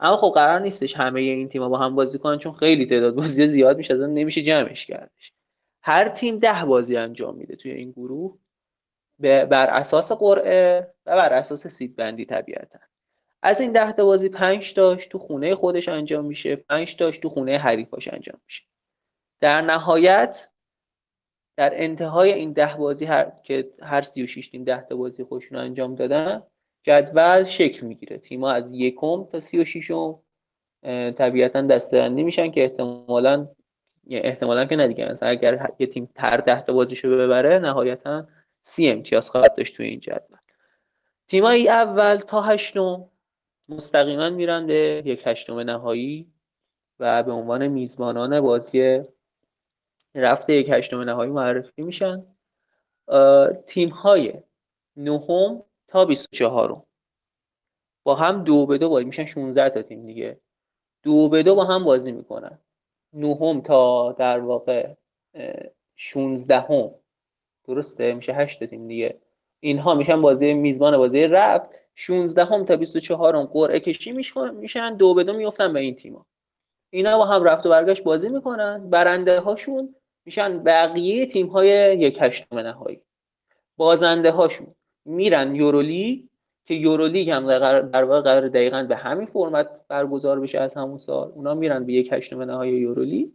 [0.00, 3.14] اما خب قرار نیستش همه این تیم ها با هم بازی کنن چون خیلی تعداد
[3.14, 5.32] بازی زیاد میشه اصلا نمیشه جمعش کردش.
[5.82, 8.38] هر تیم ده بازی انجام میده توی این گروه
[9.18, 12.78] بر اساس قرعه و بر اساس سید بندی طبیعتا.
[13.42, 17.28] از این ده تا بازی 5 تاش تو خونه خودش انجام میشه 5 تاش تو
[17.28, 18.62] خونه حریفاش انجام میشه.
[19.40, 20.48] در نهایت
[21.56, 23.32] در انتهای این ده بازی هر...
[23.42, 26.42] که هر 36 تیم ده تا بازی خودشون انجام دادن
[26.82, 28.18] جدول شکل می‌گیره.
[28.18, 30.18] تیم‌ها از یکم تا 36 م
[31.10, 33.48] طبیعتا دسته‌بندی میشن که احتمالا
[34.10, 35.12] احتمالا که نه دیگه.
[35.12, 38.26] مثلا اگر یه تیم هر ده تا بازیشو ببره نهایتا
[38.62, 40.38] سی امتیاز خواهد داشت توی این جدول.
[41.28, 43.08] تیمای اول تا هشتم
[43.68, 46.32] مستقیما میرن به یک هشتم نهایی
[47.00, 49.00] و به عنوان میزبانان بازی
[50.16, 52.26] رفته یک هشتم نهایی معرفی میشن.
[53.66, 54.34] تیم های
[54.96, 56.82] نهم تا 24
[58.04, 60.40] با هم دو به دو بازی میشن 16 تا تیم دیگه.
[61.02, 62.58] دو به دو با هم بازی می‌کنن.
[63.12, 64.94] نهم تا در واقع
[65.96, 66.90] 16 هم
[67.64, 69.20] درسته؟ میشه 8 تیم دیگه.
[69.60, 71.70] اینها میشن بازی میزبان بازی رفت.
[71.94, 74.12] 16 هم تا 24 هم قرعه کشی
[74.52, 74.96] میشن.
[74.96, 76.26] دو به دو میفتن به این تیما
[76.90, 78.90] اینا با هم رفت و برگشت بازی می‌کنن.
[78.90, 79.94] برنده هاشون
[80.26, 83.00] میشن بقیه تیم های یک هشتم نهایی.
[83.76, 86.24] بازنده هاشون میرن یورولیگ
[86.64, 87.58] که یورولیگ هم
[87.90, 91.32] در واقع قرار دقیقا به همین فرمت برگزار بشه از همون سال.
[91.34, 93.28] اونا میرن به یک هشتم نهایی یورولیگ.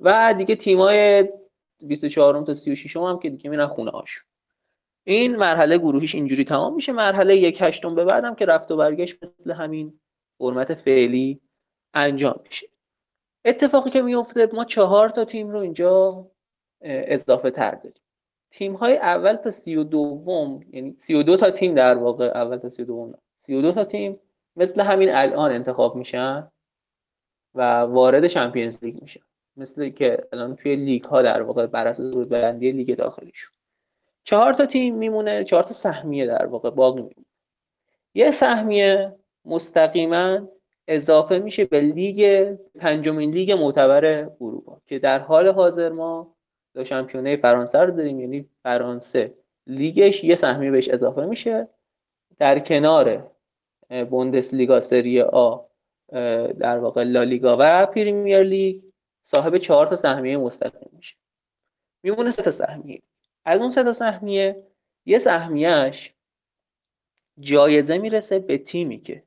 [0.00, 1.28] و دیگه تیمای
[1.80, 4.24] 24 تا 36 هم که دیگه میرن خونه هاشون
[5.04, 6.92] این مرحله گروهیش اینجوری تمام میشه.
[6.92, 10.00] مرحله یک هشتم به بعدم که رفت و برگشت مثل همین
[10.38, 11.40] فرمت فعلی
[11.94, 12.66] انجام میشه.
[13.44, 16.26] اتفاقی که میفته ما چهار تا تیم رو اینجا
[16.80, 18.02] اضافه تر داریم.
[18.50, 22.26] تیم های اول تا سی و دوم یعنی سی و دو تا تیم در واقع
[22.34, 24.20] اول تا سی و دوم سی و دو تا تیم
[24.56, 26.50] مثل همین الان انتخاب میشن
[27.54, 29.20] و وارد Champions League میشن.
[29.56, 33.54] مثل که الان توی لیگ ها در واقع بر اساس بندی لیگ داخلیشون.
[34.24, 37.26] چهار تا تیم میمونه چهار تا سهمیه در واقع باقی میمونه.
[38.14, 40.48] یه سهمیه مستقیما
[40.88, 44.04] اضافه میشه به لیگ پنجمین لیگ معتبر
[44.40, 46.34] اروپا که در حال حاضر ما
[46.74, 49.34] دو شامپیونه فرانسه رو داریم یعنی فرانسه.
[49.66, 51.68] لیگش یه سهمیه بهش اضافه میشه.
[52.38, 53.30] در کنار
[54.10, 55.58] بوندس لیگا سری آ
[56.58, 58.82] در واقع لالیگا و پریمیر لیگ
[59.24, 61.16] صاحب چهار تا سهمیه مستقیم میشه.
[62.02, 63.02] میمونه سه تا سهمیه.
[63.44, 64.66] از اون سه تا سهمیه
[65.06, 66.14] یه سهمیهش
[67.40, 69.22] جایزه می‌رسه به تیمی که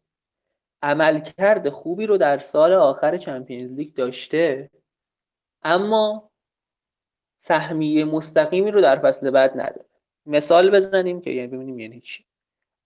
[0.81, 4.69] عملکرد خوبی رو در سال آخر Champions League داشته
[5.63, 6.31] اما
[7.37, 9.85] سهمیه مستقیمی رو در فصل بعد نداره.
[10.25, 12.25] مثال بزنیم که یعنی ببینیم یعنی چی.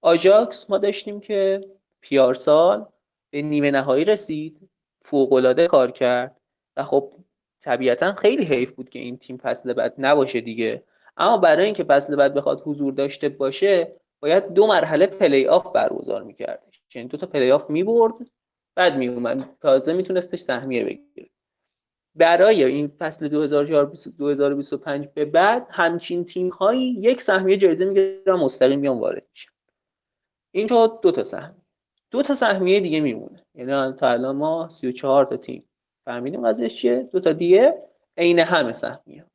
[0.01, 1.69] آژاکس ما داشتیم که
[2.01, 2.85] پیارسال
[3.29, 4.69] به نیمه نهایی رسید
[5.01, 6.37] فوقالعاده کار کرد
[6.77, 7.13] و خب
[7.61, 10.83] طبیعتا خیلی حیف بود که این تیم فصل بعد نباشه دیگه.
[11.17, 16.23] اما برای اینکه فصل بعد بخواد حضور داشته باشه باید دو مرحله پلی آف برگزار
[16.23, 18.13] میکردش یعنی دو تا پلی آف می‌برد
[18.75, 21.29] بعد میومد تازه میتونستش سهمیه بگیره.
[22.15, 28.99] برای این فصل 2025 به بعد همچین تیم هایی یک سهمیه جایزه می‌گیرن مستقیم میان
[28.99, 29.51] وارد میشن.
[30.51, 31.65] این شد دو تا سهمیه.
[32.11, 33.45] دو تا سهمیه دیگه میمونه.
[33.55, 35.69] یعنی تا الان ما 34 تا تیم.
[36.05, 37.83] فهمیدیم ازش چیه؟ دو تا دیگه
[38.17, 39.25] عین همه سهمیه.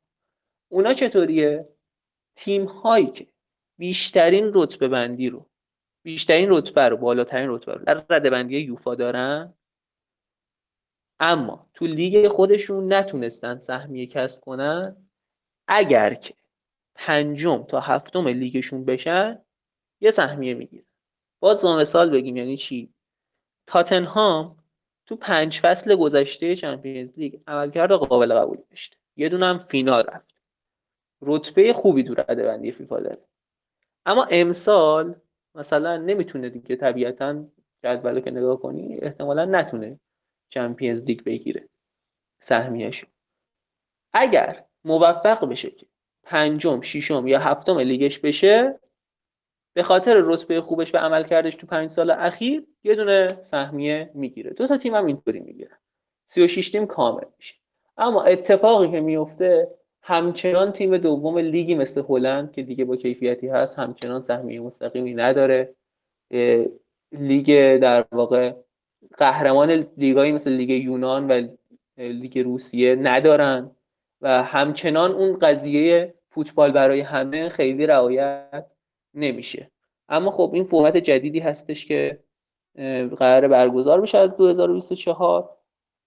[0.71, 1.69] اونا چطوریه؟
[2.35, 3.27] تیم هایی که
[3.77, 5.45] بیشترین رتبه بندی رو
[6.07, 7.85] بیشترین رتبه رو بالاترین رتبه رو.
[7.85, 9.53] در رده بندی یوفا دارن.
[11.19, 14.95] اما تو لیگ خودشون نتونستن سهمیه کسب کنن.
[15.67, 16.33] اگر که
[16.95, 19.41] پنجم تا هفتم لیگشون بشن
[20.01, 20.85] یه سهمیه می‌گیرن.
[21.39, 22.93] باز ما مثال بگیم یعنی چی؟
[23.67, 24.63] تاتنهام
[25.05, 28.97] تو پنج فصل گذشته چمپیونز لیگ عملکرد قابل قبول داشته.
[29.15, 30.33] یه دونم فینال رفت.
[31.21, 33.23] رتبه خوبی تو رده بندی فیفا داره.
[34.05, 35.15] اما امسال
[35.55, 37.45] مثلا نمی‌تونه دیگه طبیعتا
[37.83, 39.99] جدول که نگاه کنی احتمالا نتونه
[40.49, 41.69] چمپیونز لیگ بگیره
[42.39, 43.05] سهمیهش
[44.13, 45.85] اگر موفق بشه که
[46.23, 48.79] پنجم ششم یا هفتم لیگش بشه
[49.73, 54.53] به خاطر رتبه خوبش و عمل کردش تو پنج سال اخیر یه دونه سهمیه می‌گیره.
[54.53, 55.77] دو تا تیم هم اینطوری می‌گیرن.
[56.25, 57.55] 36 تیم کامل میشه.
[57.97, 63.79] اما اتفاقی که میفته همچنان تیم دوم لیگی مثل هلند که دیگه با کیفیتی هست
[63.79, 65.75] همچنان سهمیه مستقیمی نداره.
[67.11, 68.53] لیگ در واقع
[69.17, 71.47] قهرمان لیگایی مثل لیگ یونان و
[71.97, 73.71] لیگ روسیه ندارن
[74.21, 78.65] و همچنان اون قضیه فوتبال برای همه خیلی رعایت
[79.13, 79.71] نمیشه.
[80.09, 82.19] اما خب این فرمت جدیدی هستش که
[83.17, 85.56] قرار برگزار بشه از 2024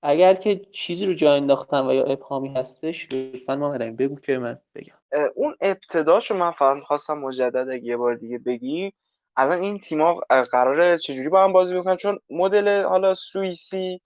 [0.02, 4.58] اگر که چیزی رو جا انداختم و یا ابهامی هستش لطفا ما بگو که من
[4.74, 4.94] بگم.
[5.34, 8.92] اون ابتداشو من فقط خواستم مجدد یه بار دیگه بگی
[9.36, 10.14] الان این تیما
[10.52, 14.00] قراره چجوری با هم بازی بکنن؟ چون مدل حالا سوئیسی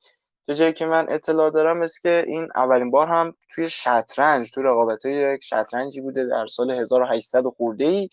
[0.46, 4.64] تا جایی که من اطلاع دارم است که این اولین بار هم توی شطرنج توی
[4.64, 8.08] رقابت یک شطرنجی بوده در سال 1800 خورده ای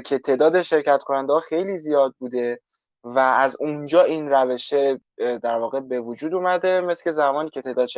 [0.00, 2.60] که تعداد شرکت کننده ها خیلی زیاد بوده.
[3.04, 7.88] و از اونجا این روشه در واقع به وجود اومده مثل که زمانی که تعداد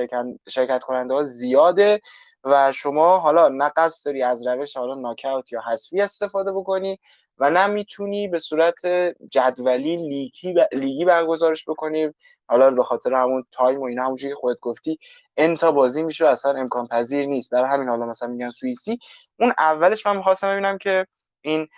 [0.48, 2.00] شرکت, کننده ها زیاده
[2.44, 6.98] و شما حالا نه قصد از روش حالا ناکاوت یا حذفی استفاده بکنی
[7.38, 8.86] و نه می‌تونی به صورت
[9.30, 12.14] جدولی لیگی, لیگی برگزارش بکنی.
[12.48, 14.98] حالا به خاطر همون تایم و اینا همونجوری که خودت گفتی
[15.36, 17.54] انتا بازی میشه اصلا امکان پذیر نیست.
[17.54, 18.98] برای همین حالا مثلا میگن سوئیسی.
[19.38, 21.06] اون اولش من می‌خواستم ببینم که
[21.40, 21.68] این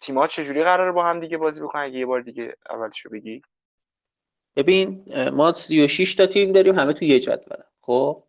[0.00, 3.42] تیم‌ها چجوری قراره با هم دیگه بازی بکنن؟ اگه یه بار دیگه اولشو بگی.
[4.56, 8.24] ببین ما 36 تا تیم داریم همه تو یه جدول خب؟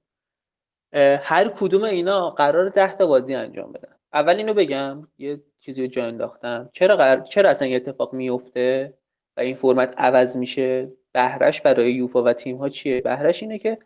[1.22, 3.96] هر کدوم اینا قرار 10 تا بازی انجام بدن.
[4.14, 6.70] اول اینو بگم یه چیزی رو جا انداختم.
[6.74, 7.22] چرا قرار...
[7.22, 8.98] چرا اصلا یه اتفاق میفته
[9.38, 13.78] و این فرمت عوض میشه؟ بهرش برای یوفا و تیم ها چیه؟ بهرش اینه که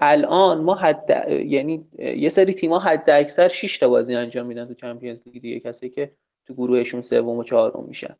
[0.00, 4.66] الان ما حد یعنی یه سری تیم ها حد اکثر 6 تا بازی انجام میدن
[4.66, 5.60] تو Champions League دیگه.
[5.60, 6.12] کسی که
[6.46, 8.16] تو گروهشون سوم و چهارم میشن.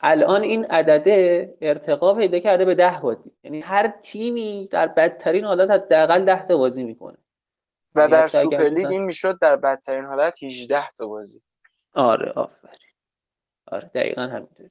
[0.00, 3.30] الان این عدده ارتقا پیدا کرده به ده بازی.
[3.44, 7.18] یعنی هر تیمی در بدترین حالت حداقل ده تا بازی می‌کنه.
[7.94, 11.42] و در سوپرلیگ این می‌شد در بدترین حالت 18 تا بازی.
[11.94, 12.78] آره آفرین.
[13.66, 14.70] آره دقیقا همینطوری.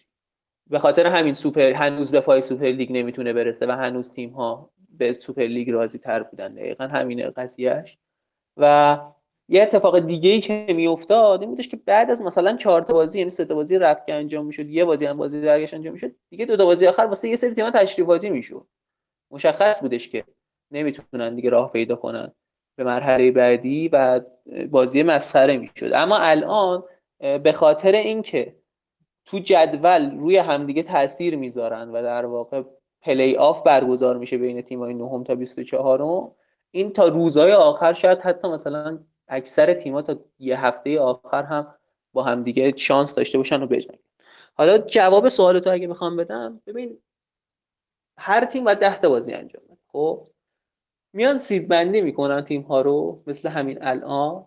[0.67, 4.70] به خاطر همین سوپر هنوز به پای سوپر لیگ نمی‌تونه برسه و هنوز تیم ها
[4.89, 6.54] به سوپر لیگ راضی تر بودن.
[6.54, 7.98] دقیقا همینه قضیهش
[8.58, 8.98] و
[9.49, 13.19] یه اتفاق دیگه ای که میافتاد این بودش که بعد از مثلا چهار تا بازی
[13.19, 16.12] یعنی سه تا بازی رفت که انجام می‌شد یه بازی هم بازی برگشت انجام می‌شد
[16.30, 18.67] دیگه دو تا بازی آخر واسه یه سری تیم‌ها تشریفاتی می‌شد.
[19.32, 20.23] مشخص بودش که
[20.71, 22.32] نمی‌تونن دیگه راه پیدا کنن
[22.75, 24.21] به مرحله بعدی و
[24.71, 25.93] بازی مسخره می‌شد.
[25.93, 26.84] اما الان
[27.19, 28.56] به خاطر اینکه
[29.25, 32.63] تو جدول روی همدیگه تاثیر می‌ذارن و در واقع
[33.01, 36.32] پلی آف برگزار میشه بین تیم‌های نهم تا 24
[36.71, 38.99] این تا روزهای آخر شاید حتی مثلا
[39.32, 41.76] اکثر تیم‌ها تا یه هفته آخر هم
[42.13, 44.00] با همدیگه شانس داشته باشن و بجنگن.
[44.54, 46.98] حالا جواب سوال تو اگه می‌خوام بدم ببین
[48.17, 49.78] هر تیم باید ده تا بازی انجام بده.
[49.88, 50.28] خب؟
[51.13, 54.46] میان سید بندی می‌کنن تیم ها رو مثل همین الان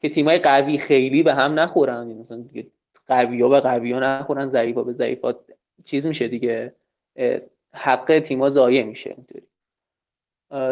[0.00, 2.06] که تیم های قوی خیلی به هم نخورن.
[2.06, 2.70] مثلا دیگه
[3.06, 5.34] قوی ها به قوی ها نخورن ضعیف ها به ضعیف ها
[5.84, 6.74] چیز میشه دیگه
[7.74, 9.46] حق تیم ها ضایع میشه اینطوری.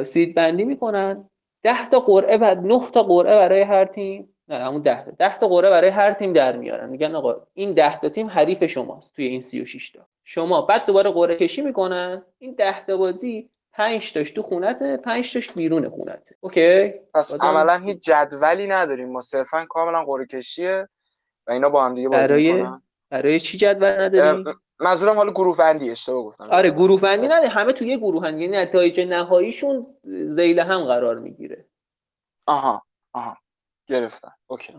[0.05, 1.31] سید بندی می‌کنن.
[1.67, 5.13] ده تا قرعه و نه تا قرعه برای هر تیم نه همون ده تا.
[5.19, 6.89] ده تا قرعه برای هر تیم در میارن.
[6.89, 10.07] میگن آقا این ده تا تیم حریف شماست توی این 36 تا.
[10.25, 15.33] شما بعد دوباره قرعه کشی می‌کنن این ده تا بازی 5 تاش تو خونته 5
[15.33, 16.37] تاش بیرون خونته.
[16.41, 17.47] اوکی؟ پس بازم...
[17.47, 19.09] عملا هیچ جدولی نداریم.
[19.09, 20.89] ما صرفا کاملا قرعه کشیه
[21.47, 22.53] و اینا با هم دیگه بازی برای...
[22.53, 22.83] می‌کنن.
[23.11, 24.45] برای چی جدول نداریم؟
[24.81, 26.51] منظورم حالا گروه بندی اشتباه گفتم.
[26.51, 28.39] آره گروه بندی نه همه توی یه گروه هن.
[28.39, 29.87] یعنی نتایج نهاییشون
[30.29, 31.67] ذیل هم قرار می‌گیره.
[32.47, 33.37] آها آها.
[33.87, 34.33] گرفتم.
[34.47, 34.75] OK.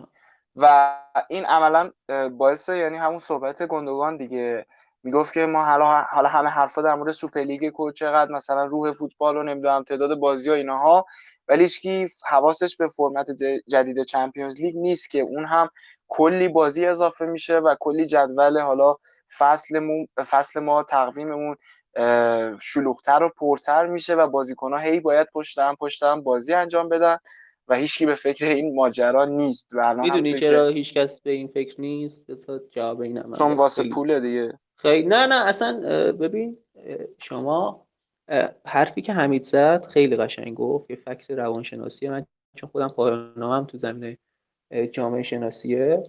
[0.55, 0.95] و
[1.29, 1.91] این عملا
[2.31, 4.65] باعث یعنی همون صحبت گندگان دیگه.
[5.03, 9.38] می‌گفت که ما حالا حالا همه حرفا در مورد سوپرلیگ کو چقدر مثلا روح فوتبال
[9.38, 11.05] و نمی‌دونم تعداد بازی و اینها
[11.47, 13.27] ولی هیچکی حواسش به فرمت
[13.67, 15.69] جدید چمپیونز لیگ نیست که اون هم
[16.07, 18.95] کلی بازی اضافه میشه و کلی جدول حالا
[19.37, 21.55] فصل, فصل ما تقویممون
[22.61, 27.17] شلوغتر و پرتر میشه و بازیکنها هی باید پشت هم پشت هم بازی انجام بدن
[27.67, 29.71] و هیچکی به فکر این ماجرا نیست.
[29.73, 32.25] و می‌دونی چرا هیچکس به این فکر نیست؟
[32.71, 34.59] جواب اینم چون واسه پوله دیگه.
[34.75, 35.07] خیلی.
[35.07, 36.57] نه نه اصلا ببین
[37.17, 37.87] شما
[38.65, 40.91] حرفی که حمید زد خیلی قشنگ گفت.
[40.91, 42.93] یه فکر روانشناسی من چون خودم
[43.37, 44.17] هم تو زمینه
[44.91, 46.03] جامعه شناسیه.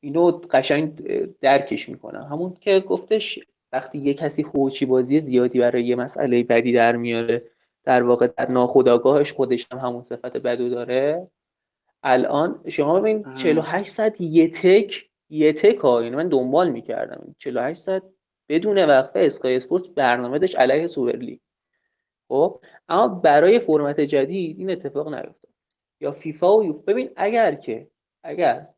[0.00, 1.02] اینو قشنگ
[1.40, 2.22] درکش می‌کنم.
[2.22, 3.38] همون که گفتش
[3.72, 7.42] وقتی یه کسی خوچی بازی زیادی برای یه مسئله بدی در میاره
[7.84, 11.30] در واقع در ناخودآگاهش خودش هم همون صفت بدو داره.
[12.02, 17.80] الان شما ببین 48 ساعت یه تک یه تک ها یعنی من دنبال می‌کردم 48
[17.80, 18.02] ساعت
[18.48, 21.38] بدون وقفه اسکای اسپورت برنامه داشت علیه سوپر لیگ.
[22.28, 25.52] خب؟ اما برای فرمت جدید این اتفاق نیفتاد.
[26.00, 27.88] یا فیفا و یوفا ببین اگر که
[28.22, 28.73] اگر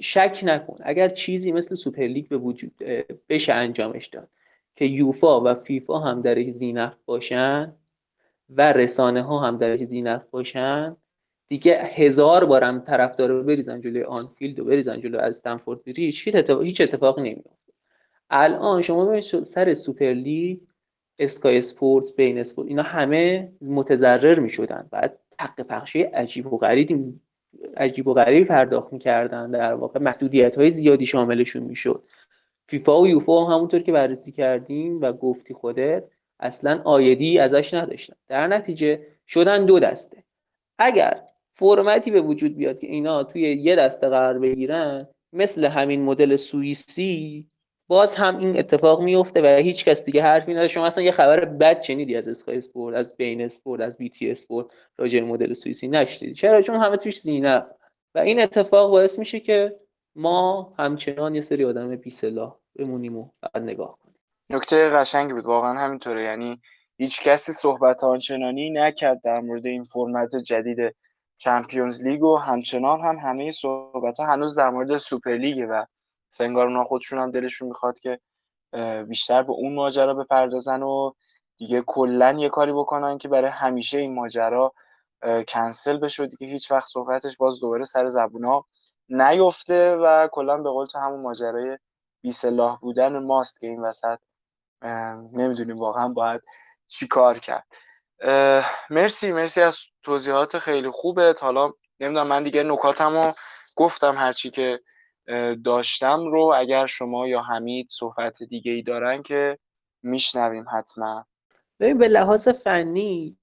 [0.00, 0.76] شک نکن.
[0.80, 2.72] اگر چیزی مثل سوپر لیگ به وجود
[3.28, 4.28] بشه انجامش داد
[4.76, 7.72] که یوفا و فیفا هم درش ذی‌نفع باشن
[8.50, 10.96] و رسانه ها هم درش ذی‌نفع باشن
[11.48, 16.34] دیگه هزار بارم طرفدار رو بریزن جلوی آنفیلد و بریزن جلوی از استمفورد بریج هیچ
[16.34, 16.80] اتفاق هیچ
[17.18, 17.72] نمیفته
[18.30, 20.58] الان شما سر سوپر لیگ
[21.18, 24.88] Sky Sport beIN Sport اینا همه متضرر می‌شدن.
[24.90, 27.20] بعد حق پخشی عجیب و غریبی
[27.76, 29.50] عجیب و غریبی پرداخت می‌کردن.
[29.50, 32.02] در واقع محدودیت های زیادی شاملشون می‌شد.
[32.68, 36.04] فیفا و یوفا هم همونطور که بررسی کردیم و گفتی خودت
[36.40, 38.16] اصلا عایدی ازش نداشتن.
[38.28, 40.24] در نتیجه شدن دو دسته.
[40.78, 41.22] اگر
[41.54, 47.46] فرمتی به وجود بیاد که اینا توی یه دسته قرار بگیرن مثل همین مدل سوئیسی
[47.90, 50.68] باز هم این اتفاق میفته و هیچ کس دیگه حرفی نداره.
[50.68, 54.66] شما اصلا یه خبر بد شنیدی از Sky Sport از beIN Sport از BT Sport
[54.98, 57.66] راجع مدل سوئیسی نشنیدید چرا؟ چون همه توش ذی‌نفعه.
[58.14, 59.76] و این اتفاق باعث میشه که
[60.16, 64.16] ما همچنان یه سری آدم بی سلاح بمونیم و بعد نگاه کنیم.
[64.50, 65.44] نکته قشنگی بود.
[65.44, 66.22] واقعا همینطوره.
[66.22, 66.60] یعنی
[66.98, 70.96] هیچ کسی صحبت آنچنانی نکرد در مورد این فرمت جدید
[71.38, 75.84] Champions League و همچنان هم همه صحبت ها هنوز در مورد سوپر لیگه و
[76.30, 78.20] سنگار اونا خودشون هم دلشون می‌خواد که
[79.08, 81.12] بیشتر به اون ماجرا بپردازن و
[81.56, 84.72] دیگه کلا یه کاری بکنن که برای همیشه این ماجرا
[85.48, 88.64] کنسل بشه و دیگه هیچ وقت صحبتش باز دوباره سر زبونا
[89.08, 91.78] نیفته و کلا به قول تو همون ماجرای
[92.22, 94.18] بی سلاح بودن ماست که این وسط
[95.32, 96.40] نمی‌دونیم واقعا باید
[96.88, 97.66] چی کار کرد.
[98.90, 103.32] مرسی مرسی از توضیحات خیلی خوبه حالا نمی‌دونم من دیگه نکاتمو
[103.76, 104.80] گفتم هرچی که
[105.64, 109.58] داشتم رو اگر شما یا حمید صحبت دیگه ای دارن که
[110.02, 111.26] میشنویم حتما.
[111.80, 113.36] ببین به لحاظ فنی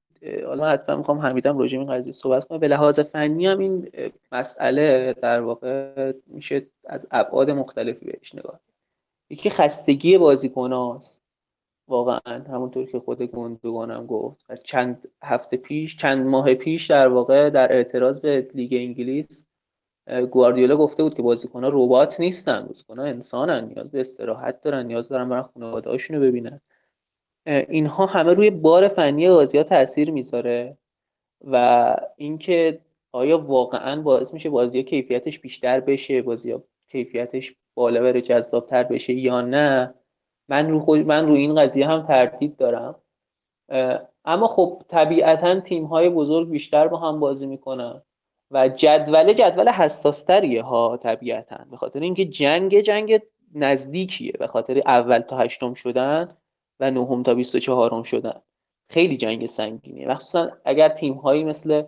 [0.46, 2.58] حالا حتما می‌خوام حمیدم راجع این قضیه صحبت کنم.
[2.58, 3.92] به لحاظ فنی هم این
[4.32, 8.60] مسئله در واقع میشه از ابعاد مختلفی بهش نگاه
[9.30, 11.22] یکی خستگی بازیکناست
[11.88, 14.62] واقعا همونطور که خود گندگانم گفت.
[14.64, 19.47] چند هفته پیش چند ماه پیش در واقع در اعتراض به لیگ انگلیس
[20.32, 25.30] گواردیولا گفته بود که بازیکن‌ها ربات نیستن بازیکن‌ها انسانن نیاز به استراحت دارن نیاز دارن
[25.30, 26.62] برن خانواده‌هاشون رو ببینن
[27.46, 30.78] اینها همه روی بار فنی بازی ها تاثیر می‌ذاره
[31.52, 32.80] و اینکه
[33.12, 38.84] آیا واقعا باعث میشه بازی ها کیفیتش بیشتر بشه بازی ها کیفیتش بالا بره جذابتر
[38.84, 39.94] بشه یا نه
[40.50, 42.96] من رو خود من رو این قضیه هم تردید دارم.
[44.26, 48.02] اما خب طبیعتا تیم های بزرگ بیشتر با هم بازی می‌کنن.
[48.52, 51.58] و جدول جدول حساستریه ها طبیعتا.
[51.72, 53.22] به خاطر اینکه جنگ جنگ
[53.56, 54.32] نزدیکیه.
[54.32, 56.38] به خاطر اول تا هشتم شدن
[56.80, 58.42] و نهم تا 24 شدن.
[58.90, 60.08] خیلی جنگ سنگینیه.
[60.08, 61.84] مخصوصا اگر تیم هایی مثل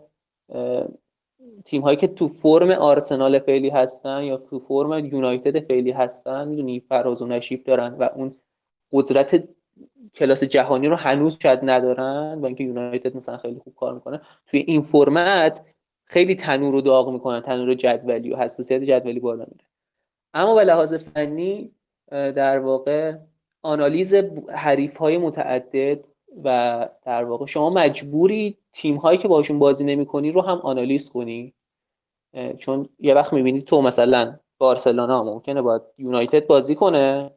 [1.65, 6.79] تیم هایی که تو فرم آرسنال فعلی هستن یا تو فرم یونایتد فعلی هستن می‌دونی
[6.79, 8.35] فراز و نشیب دارن و اون
[8.91, 9.43] قدرت
[10.15, 14.21] کلاس جهانی رو هنوز شاید ندارن با اینکه یونایتد مثلا خیلی خوب کار می‌کنه.
[14.47, 15.65] توی این فرمت
[16.09, 19.65] خیلی تنور رو داغ می‌کنن تنور جدولی و حساسیت جدولی بالا میره.
[20.33, 21.71] اما به لحاظ فنی
[22.11, 23.15] در واقع
[23.61, 24.13] آنالیز
[24.49, 25.99] حریف های متعدد
[26.43, 31.53] و در واقع شما مجبوری تیم هایی که باشون بازی نمی رو هم آنالیز کنی.
[32.57, 37.31] چون یه وقت می‌بینی تو مثلا بارسلونا ممکنه با یونایتد بازی کنه.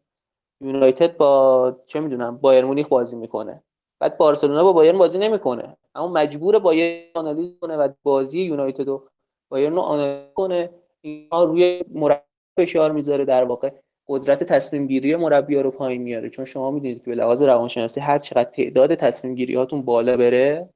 [0.60, 3.62] یونایتد با چه می‌دونم بایر مونیخ بازی می‌کنه.
[4.02, 5.76] بعد بارسلونا با بایرن بازی نمی‌کنه.
[5.94, 9.08] اما مجبور بایر آنالیز کنه و بازی یونایتد و
[9.48, 10.70] بایرن رو آنالیز کنه.
[11.00, 12.22] اینا روی مربی
[12.58, 13.70] فشار می‌ذاره در واقع.
[14.08, 16.30] قدرت تصمیم گیری مربی رو پایین میاره.
[16.30, 20.68] چون شما می‌دونید که به لحاظ روانشناسی هر چقدر تعداد تصمیم گیری هاتون بالا بره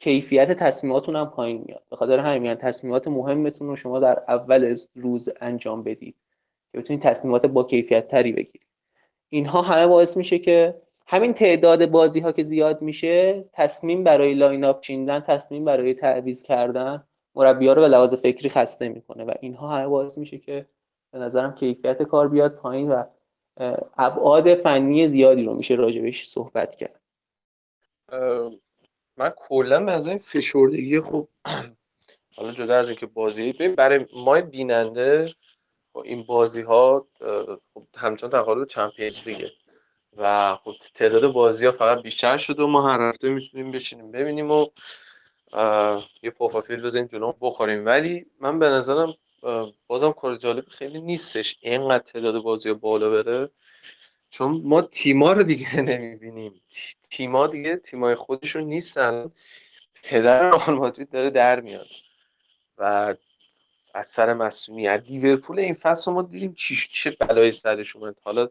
[0.00, 1.82] کیفیت تصمیماتون هم پایین میاد.
[1.90, 6.16] به خاطر همین تصمیمات مهمتون رو شما در اول روز انجام بدید.
[6.72, 8.66] که بتونید تصمیمات با کیفیت تری بگیرید.
[9.28, 10.82] اینها همه باعث میشه که
[11.12, 16.42] همین تعداد بازی ها که زیاد میشه تصمیم برای line up چیندن تصمیم برای تعویض
[16.42, 17.04] کردن
[17.34, 20.66] مربی ها رو به لحاظ فکری خسته می‌کنه و اینها همه باعث میشه که
[21.10, 23.04] به نظرم کیفیت کار بیاد پایین و
[23.98, 27.00] ابعاد فنی زیادی رو میشه راجبش صحبت کرد.
[29.16, 31.28] من کلا به این فشردگی خوب
[32.36, 35.34] حالا جدا از اینکه بازی برای ما بیننده
[35.92, 37.06] خب این بازی ها
[37.74, 39.50] خب همچنان در حال چمپیونز لیگه.
[40.16, 44.50] و خب تعداد بازی ها فقط بیشتر شده و ما هر هفته می‌تونیم بشینیم ببینیم
[44.50, 44.66] و
[46.22, 47.86] یه پوفافیل بزنیم جلو بخوریم.
[47.86, 49.14] ولی من به نظرم
[49.86, 53.50] بازم کار جالب خیلی نیستش اینقدر تعداد بازی بالا بره.
[54.30, 56.60] چون ما تیما رو دیگه نمی‌بینیم.
[57.10, 59.30] تیما دیگه تیمای خودشون نیستن.
[60.02, 61.88] پدر مادرید داره در میاد.
[62.78, 63.14] و
[63.94, 68.16] از سر مسئولیت لیورپول این فصل ما دیدیم چی چه بلایی سرش اومد.
[68.24, 68.48] حالا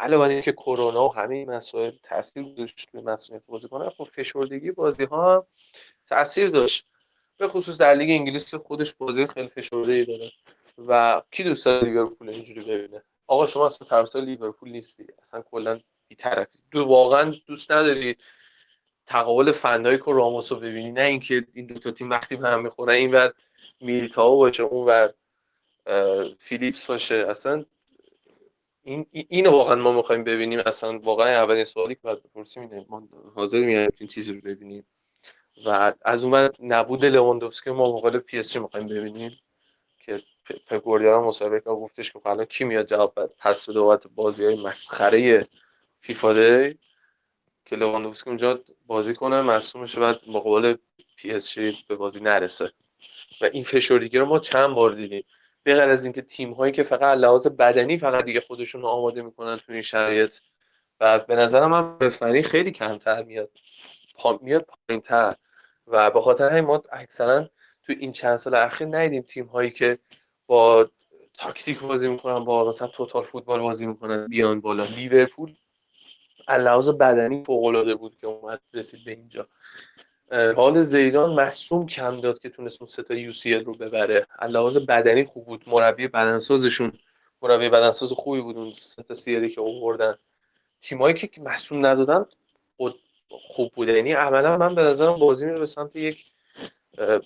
[0.00, 5.04] علاوه که کرونا و همه این مسائل تاثیر گذاشت روی مسئولیت بازیکن خب فشردگی بازی
[5.04, 5.46] ها
[6.06, 6.86] تاثیر داشت.
[7.36, 10.30] به خصوص در لیگ انگلیس که خودش بازی خیلی فشرده ای داره.
[10.86, 15.06] و کی دوست داره لیورپول اینجوری ببینه؟ آقا شما اصلا طرفدار لیورپول نیستی.
[15.22, 16.58] اصلا کلا بی‌طرفی.
[16.70, 18.16] دو واقعا دوست نداری
[19.06, 20.92] تقابل فندایک و راموس رو ببینی.
[20.92, 22.94] نه اینکه این دو تا تیم وقتی به هم می‌خورن.
[22.94, 23.32] اینور
[23.80, 25.12] میلیتائو باشه اونور
[26.38, 27.14] فیلیپس باشه.
[27.14, 27.64] اصلا
[28.82, 30.58] این اینو واقعا ما می‌خوایم ببینیم.
[30.66, 34.86] اصلا واقعا اولین سوالی که باید بپرسیم اینه ما حاضر میایم این چیزی رو ببینیم.
[35.66, 39.40] و از اون نبود لواندوفسکی ما مقابل پی اس می‌خوایم ببینیم
[40.06, 40.22] که
[40.66, 45.48] پپ گواردیولا مسابقه گفتش که حالا کی میاد جواب پس بده بابت بازی های مسخره
[46.00, 46.78] فیفا day
[47.64, 50.76] که لواندوفسکی اونجا بازی کنه مصدوم بشه بعد مقابل
[51.16, 51.58] پی اس
[51.88, 52.72] به بازی نرسه.
[53.40, 55.24] و این فشردگی رو ما چند بار دیدیم.
[55.62, 59.22] به غیر از اینکه تیم هایی که فقط لحاظ بدنی فقط دیگه خودشون رو آماده
[59.22, 60.34] می‌کنن تو این شرایط.
[61.00, 63.50] و به نظرم هم فنی خیلی کمتر میاد.
[64.14, 64.38] پا...
[64.42, 65.34] میاد پایینتر.
[65.86, 67.50] و به خاطر همین ما اکثرا
[67.86, 69.98] تو این چند سال اخیر ندیدیم تیم هایی که
[70.46, 70.90] با
[71.34, 74.84] تاکتیک بازی می‌کنن با مثلا توتال فوتبال بازی می‌کنن بیان بالا.
[74.84, 75.54] لیورپول
[76.48, 79.48] لحاظ بدنی فوق العاده بود که اومد رسید به اینجا.
[80.30, 84.26] حال زیدان مصوم کم داد که تونست اون ستا یو سی رو ببره.
[84.48, 85.62] لحاظ بدنی خوب بود.
[85.66, 86.92] مربی بدنسازشون
[87.42, 90.14] مربی بدنساز خوبی بود اون ستا سیری که آوردن.
[90.82, 92.26] تیمایی که مصوم ندادن
[93.28, 96.24] خوب بوده یعنی عملا من به نظرم بازی میره به سمت یک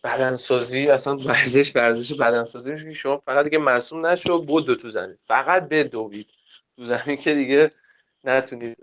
[0.05, 0.89] بدنسازی.
[0.89, 5.17] اصلا ورزش ورزش بدنسازی میشه که شما فقط دیگه مصوم نشو بود تو زمین.
[5.27, 6.27] فقط به دوید
[6.77, 7.71] تو زمین که دیگه
[8.25, 8.77] نتونید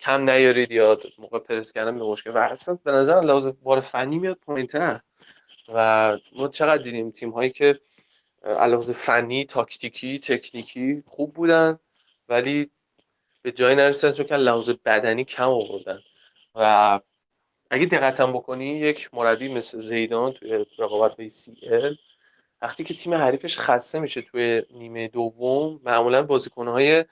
[0.00, 2.30] کم نیارید یا موقع پرس کردن به مشکل.
[2.30, 5.00] و اصلا به نظر لحاظ بار فنی میاد پایینتر
[5.74, 7.80] و ما چقدر دیدیم تیم هایی که
[8.44, 11.78] علاوه فنی تاکتیکی تکنیکی خوب بودن
[12.28, 12.70] ولی
[13.42, 16.00] به جای نرسیدن چون که لحاظ بدنی کم آوردن.
[16.54, 17.00] و
[17.70, 21.96] اگه دقتم بکنی یک مربی مثل زیدان توی رقابت سی ال
[22.62, 27.04] وقتی که تیم حریفش خسته میشه توی نیمه دوم معمولا بازیکنهای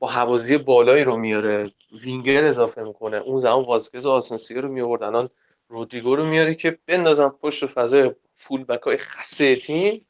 [0.00, 1.70] با حوازی بالایی رو میاره
[2.02, 5.28] وینگر اضافه می‌کنه اون زمان واسکز و آسنسیو رو میورد الان
[5.68, 10.06] رودریگو رو میاره که بندازن پشت فضای فول بک های خسته تیم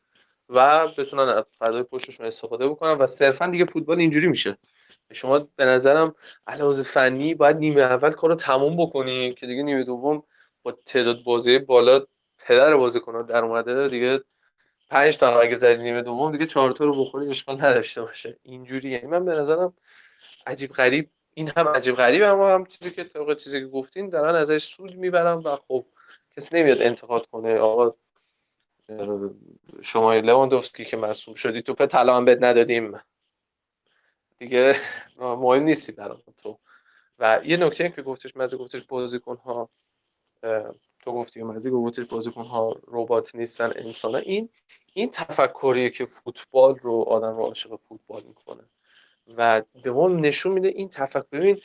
[0.48, 4.58] و بتونن از فضای پشتشون استفاده بکنن و صرفا دیگه فوتبال اینجوری میشه.
[5.12, 6.14] شما به نظرم
[6.46, 10.22] علاوه فنی باید نیمه اول کار رو تموم بکنی که دیگه نیمه دوم
[10.62, 12.06] با تعداد بازی بالا
[12.38, 14.20] پدر بازیکن‌ها در اومده دیگه
[14.90, 18.36] پنج تا اگه زدی نیمه دوم دیگه چهار تا رو بخوری اشکال نداشته باشه.
[18.42, 19.74] اینجوری یعنی من به نظرم
[20.46, 24.34] عجیب غریب این هم عجیب غریب اما هم چیزی که طبق چیزی که گفتین دارن
[24.34, 25.84] ازش سود می‌برم و خب
[26.36, 27.58] کسی نمیاد انتقاد کنه.
[27.58, 27.94] آقا
[29.82, 33.00] شما لواندوفسکی که مسئول شدی توپ طلا هم بهت ندادیم.
[34.38, 34.76] دیگه
[35.18, 36.58] مهم نیستی در تو.
[37.18, 39.70] و یه نکته که گفتش مزه گفتش بازیکن ها
[41.02, 44.48] تو گفتی مزه گفتش بازیکن ها ربات نیستن انسان این
[44.92, 48.62] این تفکریه که فوتبال رو آدم رو عاشق فوتبال می‌کنه.
[49.36, 51.26] و به ما نشون میده این تفکر.
[51.32, 51.60] ببین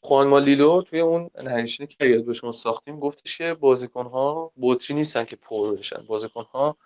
[0.00, 4.96] خوان مالیلو توی اون نریشنی که یاد به شما ساختیم گفتش که بازیکن ها بطری
[4.96, 6.02] نیستن که پر بشن.
[6.06, 6.76] بازیکن ها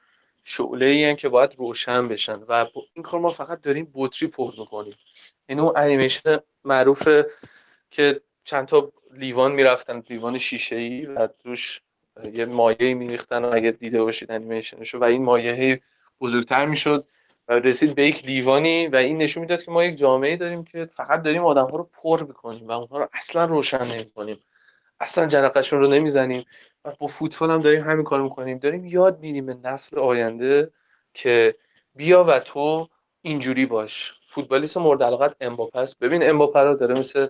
[0.45, 2.43] شعله ای که باید روشن بشن.
[2.49, 4.95] و این کار ما فقط داریم بطری پر می‌کنیم.
[5.49, 7.09] این اون انیمیشن معروف
[7.91, 11.81] که چند تا لیوان می‌رفتن لیوان شیشه ای و روش
[12.33, 15.81] یه مایه میریختن اگه دیده باشید انیمیشنشو و این مایه
[16.21, 17.07] بزرگتر می‌شد
[17.49, 20.89] و رسید به یک لیوانی و این نشون می‌داد که ما یک جامعه داریم که
[20.93, 24.39] فقط داریم آدم ها رو پر می‌کنیم و اونها رو اصلا روشن نمی‌کنیم.
[25.01, 26.45] اصلا جرقشون رو نمی‌زنیم
[26.85, 28.59] و با فوتبال هم داریم همین کار می‌کنیم.
[28.59, 30.71] داریم یاد میدیم به نسل آینده
[31.15, 31.55] که
[31.95, 32.89] بیا و تو
[33.23, 34.15] اینجوری باش.
[34.29, 35.99] فوتبالیست مورد علاقت امباپه است.
[35.99, 37.27] ببین امباپه رو داره مثل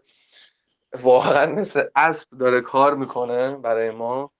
[1.03, 4.31] واقعا مثل اسب داره کار می‌کنه برای ما.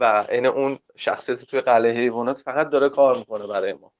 [0.00, 3.92] و این اون شخصیت توی قلعه حیوانات فقط داره کار می‌کنه برای ما.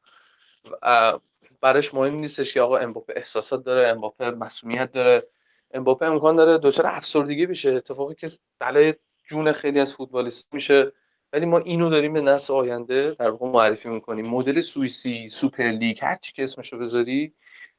[1.60, 5.26] برایش مهم نیستش که آقا امباپه احساسات داره امباپه مسئولیت داره.
[5.74, 7.70] امباپه امکان داره دچار افسردگی بشه.
[7.70, 8.94] اتفاقی که بلای
[9.26, 10.92] جون خیلی از فوتبالیست میشه
[11.32, 14.26] ولی ما اینو داریم به نسل آینده در واقع معرفی می‌کنیم.
[14.26, 17.34] مدل سوئیسی سوپر لیگ هر چی که اسمشو بذاری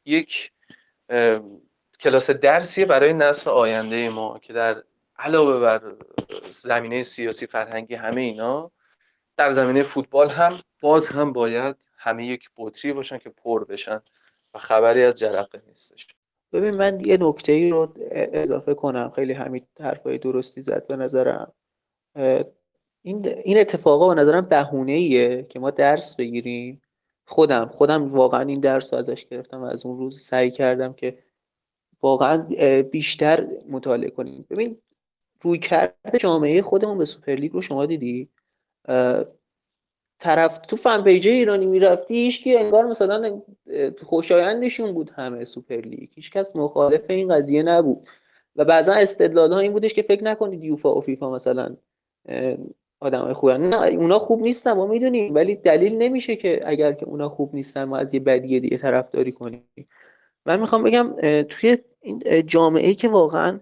[0.06, 0.52] یک
[2.00, 4.84] کلاس درسیه برای نسل آینده ما که در
[5.20, 5.96] علاوه بر
[6.50, 8.72] زمینه سیاسی فرهنگی همه اینا
[9.38, 14.02] در زمینه فوتبال هم باز هم باید همه یک بطری باشن که پر بشن
[14.54, 16.08] و خبری از جرقه نیستش.
[16.54, 19.12] ببین من یه نکته ای رو اضافه کنم.
[19.16, 21.52] خیلی همین حرفای درستی زد به نظرم.
[23.02, 26.82] این این اتفاقا به نظرم بهونه ایه که ما درس بگیریم.
[27.26, 31.18] خودم خودم واقعا این درس رو ازش گرفتم و از اون روز سعی کردم که
[32.02, 32.38] واقعا
[32.92, 34.46] بیشتر مطالعه کنیم.
[34.50, 34.78] ببین
[35.42, 38.30] روی کرده جامعه خودمون به سوپرلیگ رو شما دیدی؟
[40.20, 43.42] طرف تو fan page ایرانی می‌رفتی هیچکی انگار مثلا
[44.06, 46.10] خوشایندشون بود همه سوپر لیگ.
[46.16, 48.08] هیچ کس مخالف این قضیه نبود.
[48.56, 51.76] و بعضا استدلال ها این بودش که فکر نکنید یوفا و فیفا مثلا
[53.00, 53.62] آدم های خوبن.
[53.62, 55.36] نه اونا خوب نیستن ما می‌دونیم.
[55.36, 59.32] ولی دلیل نمیشه که اگر که اونا خوب نیستن ما از یه بدیه دیگه طرفداری
[59.32, 59.70] کنیم.
[60.46, 63.60] من می‌خوام بگم توی این جامعه که واقعا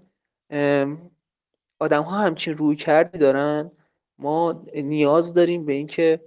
[1.79, 3.71] آدم ها همچین روی کردی دارن؟
[4.19, 6.19] ما نیاز داریم به اینکه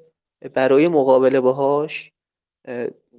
[0.55, 2.13] برای مقابله باهاش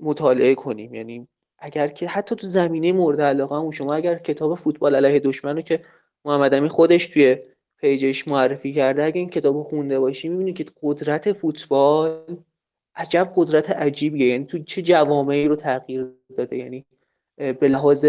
[0.01, 0.95] مطالعه کنیم.
[0.95, 1.27] یعنی
[1.59, 5.61] اگر که حتی تو زمینه مورد علاقه هم شما اگر کتاب فوتبال علیه دشمن رو
[5.61, 5.85] که
[6.25, 7.37] محمد امی خودش توی
[7.77, 12.37] پیجش معرفی کرده اگه این کتاب خونده باشی می‌بینی که قدرت فوتبال
[12.95, 14.27] عجب قدرت عجیبیه.
[14.27, 16.07] یعنی تو چه جوامعی رو تغییر
[16.37, 16.85] داده؟ یعنی
[17.37, 18.05] به لحاظ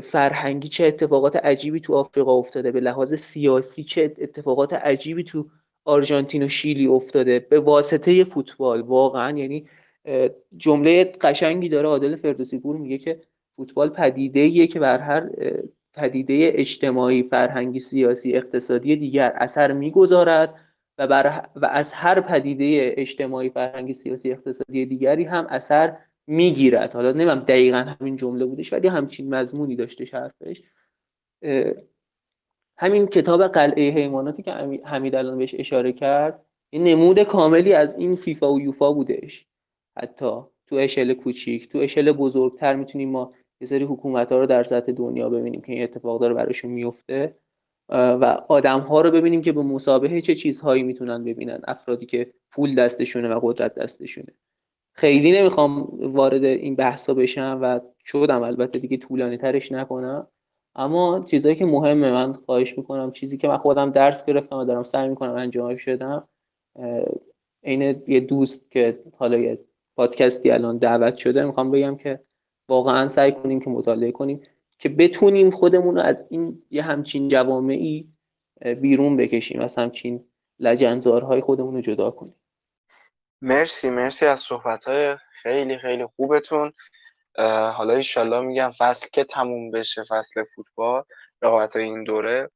[0.00, 5.46] فرهنگی چه اتفاقات عجیبی تو آفریقا افتاده به لحاظ سیاسی چه اتفاقات عجیبی تو
[5.84, 7.38] آرژانتین و شیلی افتاده.
[7.38, 9.66] به واسطه فوتبال واقعا یعنی
[10.56, 13.20] جمله قشنگی داره عادل فردوسی پور میگه که
[13.56, 15.30] فوتبال پدیده که بر هر
[15.94, 20.54] پدیده اجتماعی فرهنگی سیاسی اقتصادی دیگر اثر می‌گذارد
[20.98, 25.96] و, بر و از هر پدیده اجتماعی فرهنگی سیاسی اقتصادی دیگری هم اثر
[26.26, 26.94] می‌گیرد.
[26.94, 30.62] حالا نمیم دقیقا همین جمله بودش ولی همچین مضمونی داشته حرفش.
[32.78, 34.52] همین کتاب قلعه حیواناتی که
[34.84, 39.46] حمید الان بهش اشاره کرد این نمود کاملی از این فیفا و یوفا بودش.
[39.98, 40.30] حتی
[40.66, 44.92] تو اشل کوچیک تو اشل بزرگتر می‌تونیم ما یه سری حکومت ها رو در سطح
[44.92, 47.36] دنیا ببینیم که این اتفاق داره براشون میفته
[47.88, 51.60] و آدم ها رو ببینیم که به مسابقه چه چیزهایی می‌تونن ببینن.
[51.64, 54.34] افرادی که پول دستشونه و قدرت دستشونه.
[54.92, 60.26] خیلی نمی‌خوام وارد این بحثا بشم و شدم البته دیگه طولانی ترش نکنم.
[60.74, 64.82] اما چیزهایی که مهمه من خواهش می‌کنم چیزی که من خودم درس گرفتم و دارم
[64.82, 66.28] سعی می‌کنم انجامش شدم
[67.64, 69.58] عین یه دوست که حالا یه
[69.96, 72.20] پادکستی الان دعوت شده می‌خوام بگم که
[72.68, 74.40] واقعا سعی کنیم که مطالعه کنیم
[74.78, 78.08] که بتونیم خودمون رو از این یه همچین جوامعی
[78.80, 80.24] بیرون بکشیم از همچین
[80.60, 82.34] لجنزارهای خودمون رو جدا کنیم.
[83.44, 86.72] مرسی مرسی از صحبت های خیلی خیلی خوبتون.
[87.74, 91.02] حالا ایشالله میگم فصل که تموم بشه فصل فوتبال
[91.42, 92.50] رقابت این دوره.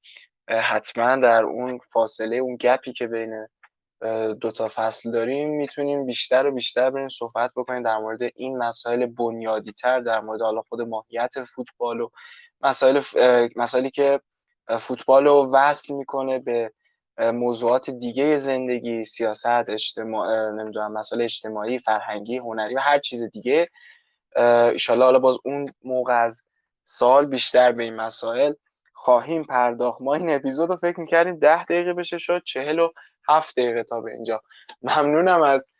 [0.48, 3.48] حتما در اون فاصله اون گپی که بین
[4.40, 9.06] دو تا فصل داریم می‌تونیم بیشتر و بیشتر بریم صحبت بکنیم در مورد این مسائل
[9.06, 12.08] بنیادی تر در مورد حالا خود ماهیت فوتبال و
[12.60, 13.00] مسائل
[13.56, 14.20] مسائلی که
[14.80, 16.72] فوتبال رو وصل می‌کنه به
[17.18, 23.68] موضوعات دیگه زندگی سیاست اجتماع نمی‌دونم مسائل اجتماعی فرهنگی هنری و هر چیز دیگه
[24.72, 26.42] ایشالله حالا باز اون موقع از
[26.84, 28.52] سال بیشتر به این مسائل
[28.92, 30.02] خواهیم پرداخت.
[30.02, 32.88] ما این اپیزود رو فکر می‌کردیم ده دقیقه بشه شد چهل و
[33.28, 34.42] هفت دقیقه تا به اینجا.
[34.82, 35.70] ممنونم از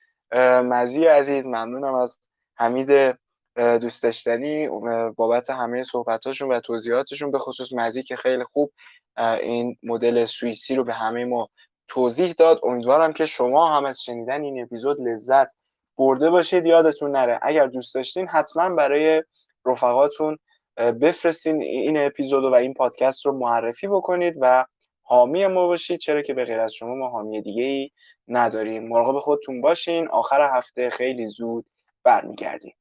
[0.64, 2.18] مزی عزیز ممنونم از
[2.56, 3.18] حمید
[3.56, 4.68] دوست داشتنی
[5.16, 8.72] بابت همه صحبتاشون و توضیحاتشون به خصوص مزی که خیلی خوب
[9.18, 11.48] این مدل سوئیسی رو به همه ما
[11.88, 12.60] توضیح داد.
[12.62, 15.56] امیدوارم که شما هم از شنیدن این اپیزود لذت
[15.98, 17.38] برده باشید یادتون نره.
[17.42, 19.22] اگر دوست داشتین حتما برای
[19.66, 20.38] رفقاتون
[20.76, 24.64] بفرستین این اپیزود و این پادکست رو معرفی بکنید و
[25.02, 26.00] حامی ما باشید.
[26.00, 27.90] چرا که به غیر از شما ما حامی دیگه ای
[28.28, 28.88] نداریم.
[28.88, 30.08] مراقب خودتون باشین.
[30.08, 31.66] آخر هفته خیلی زود
[32.04, 32.75] برمیگردیم.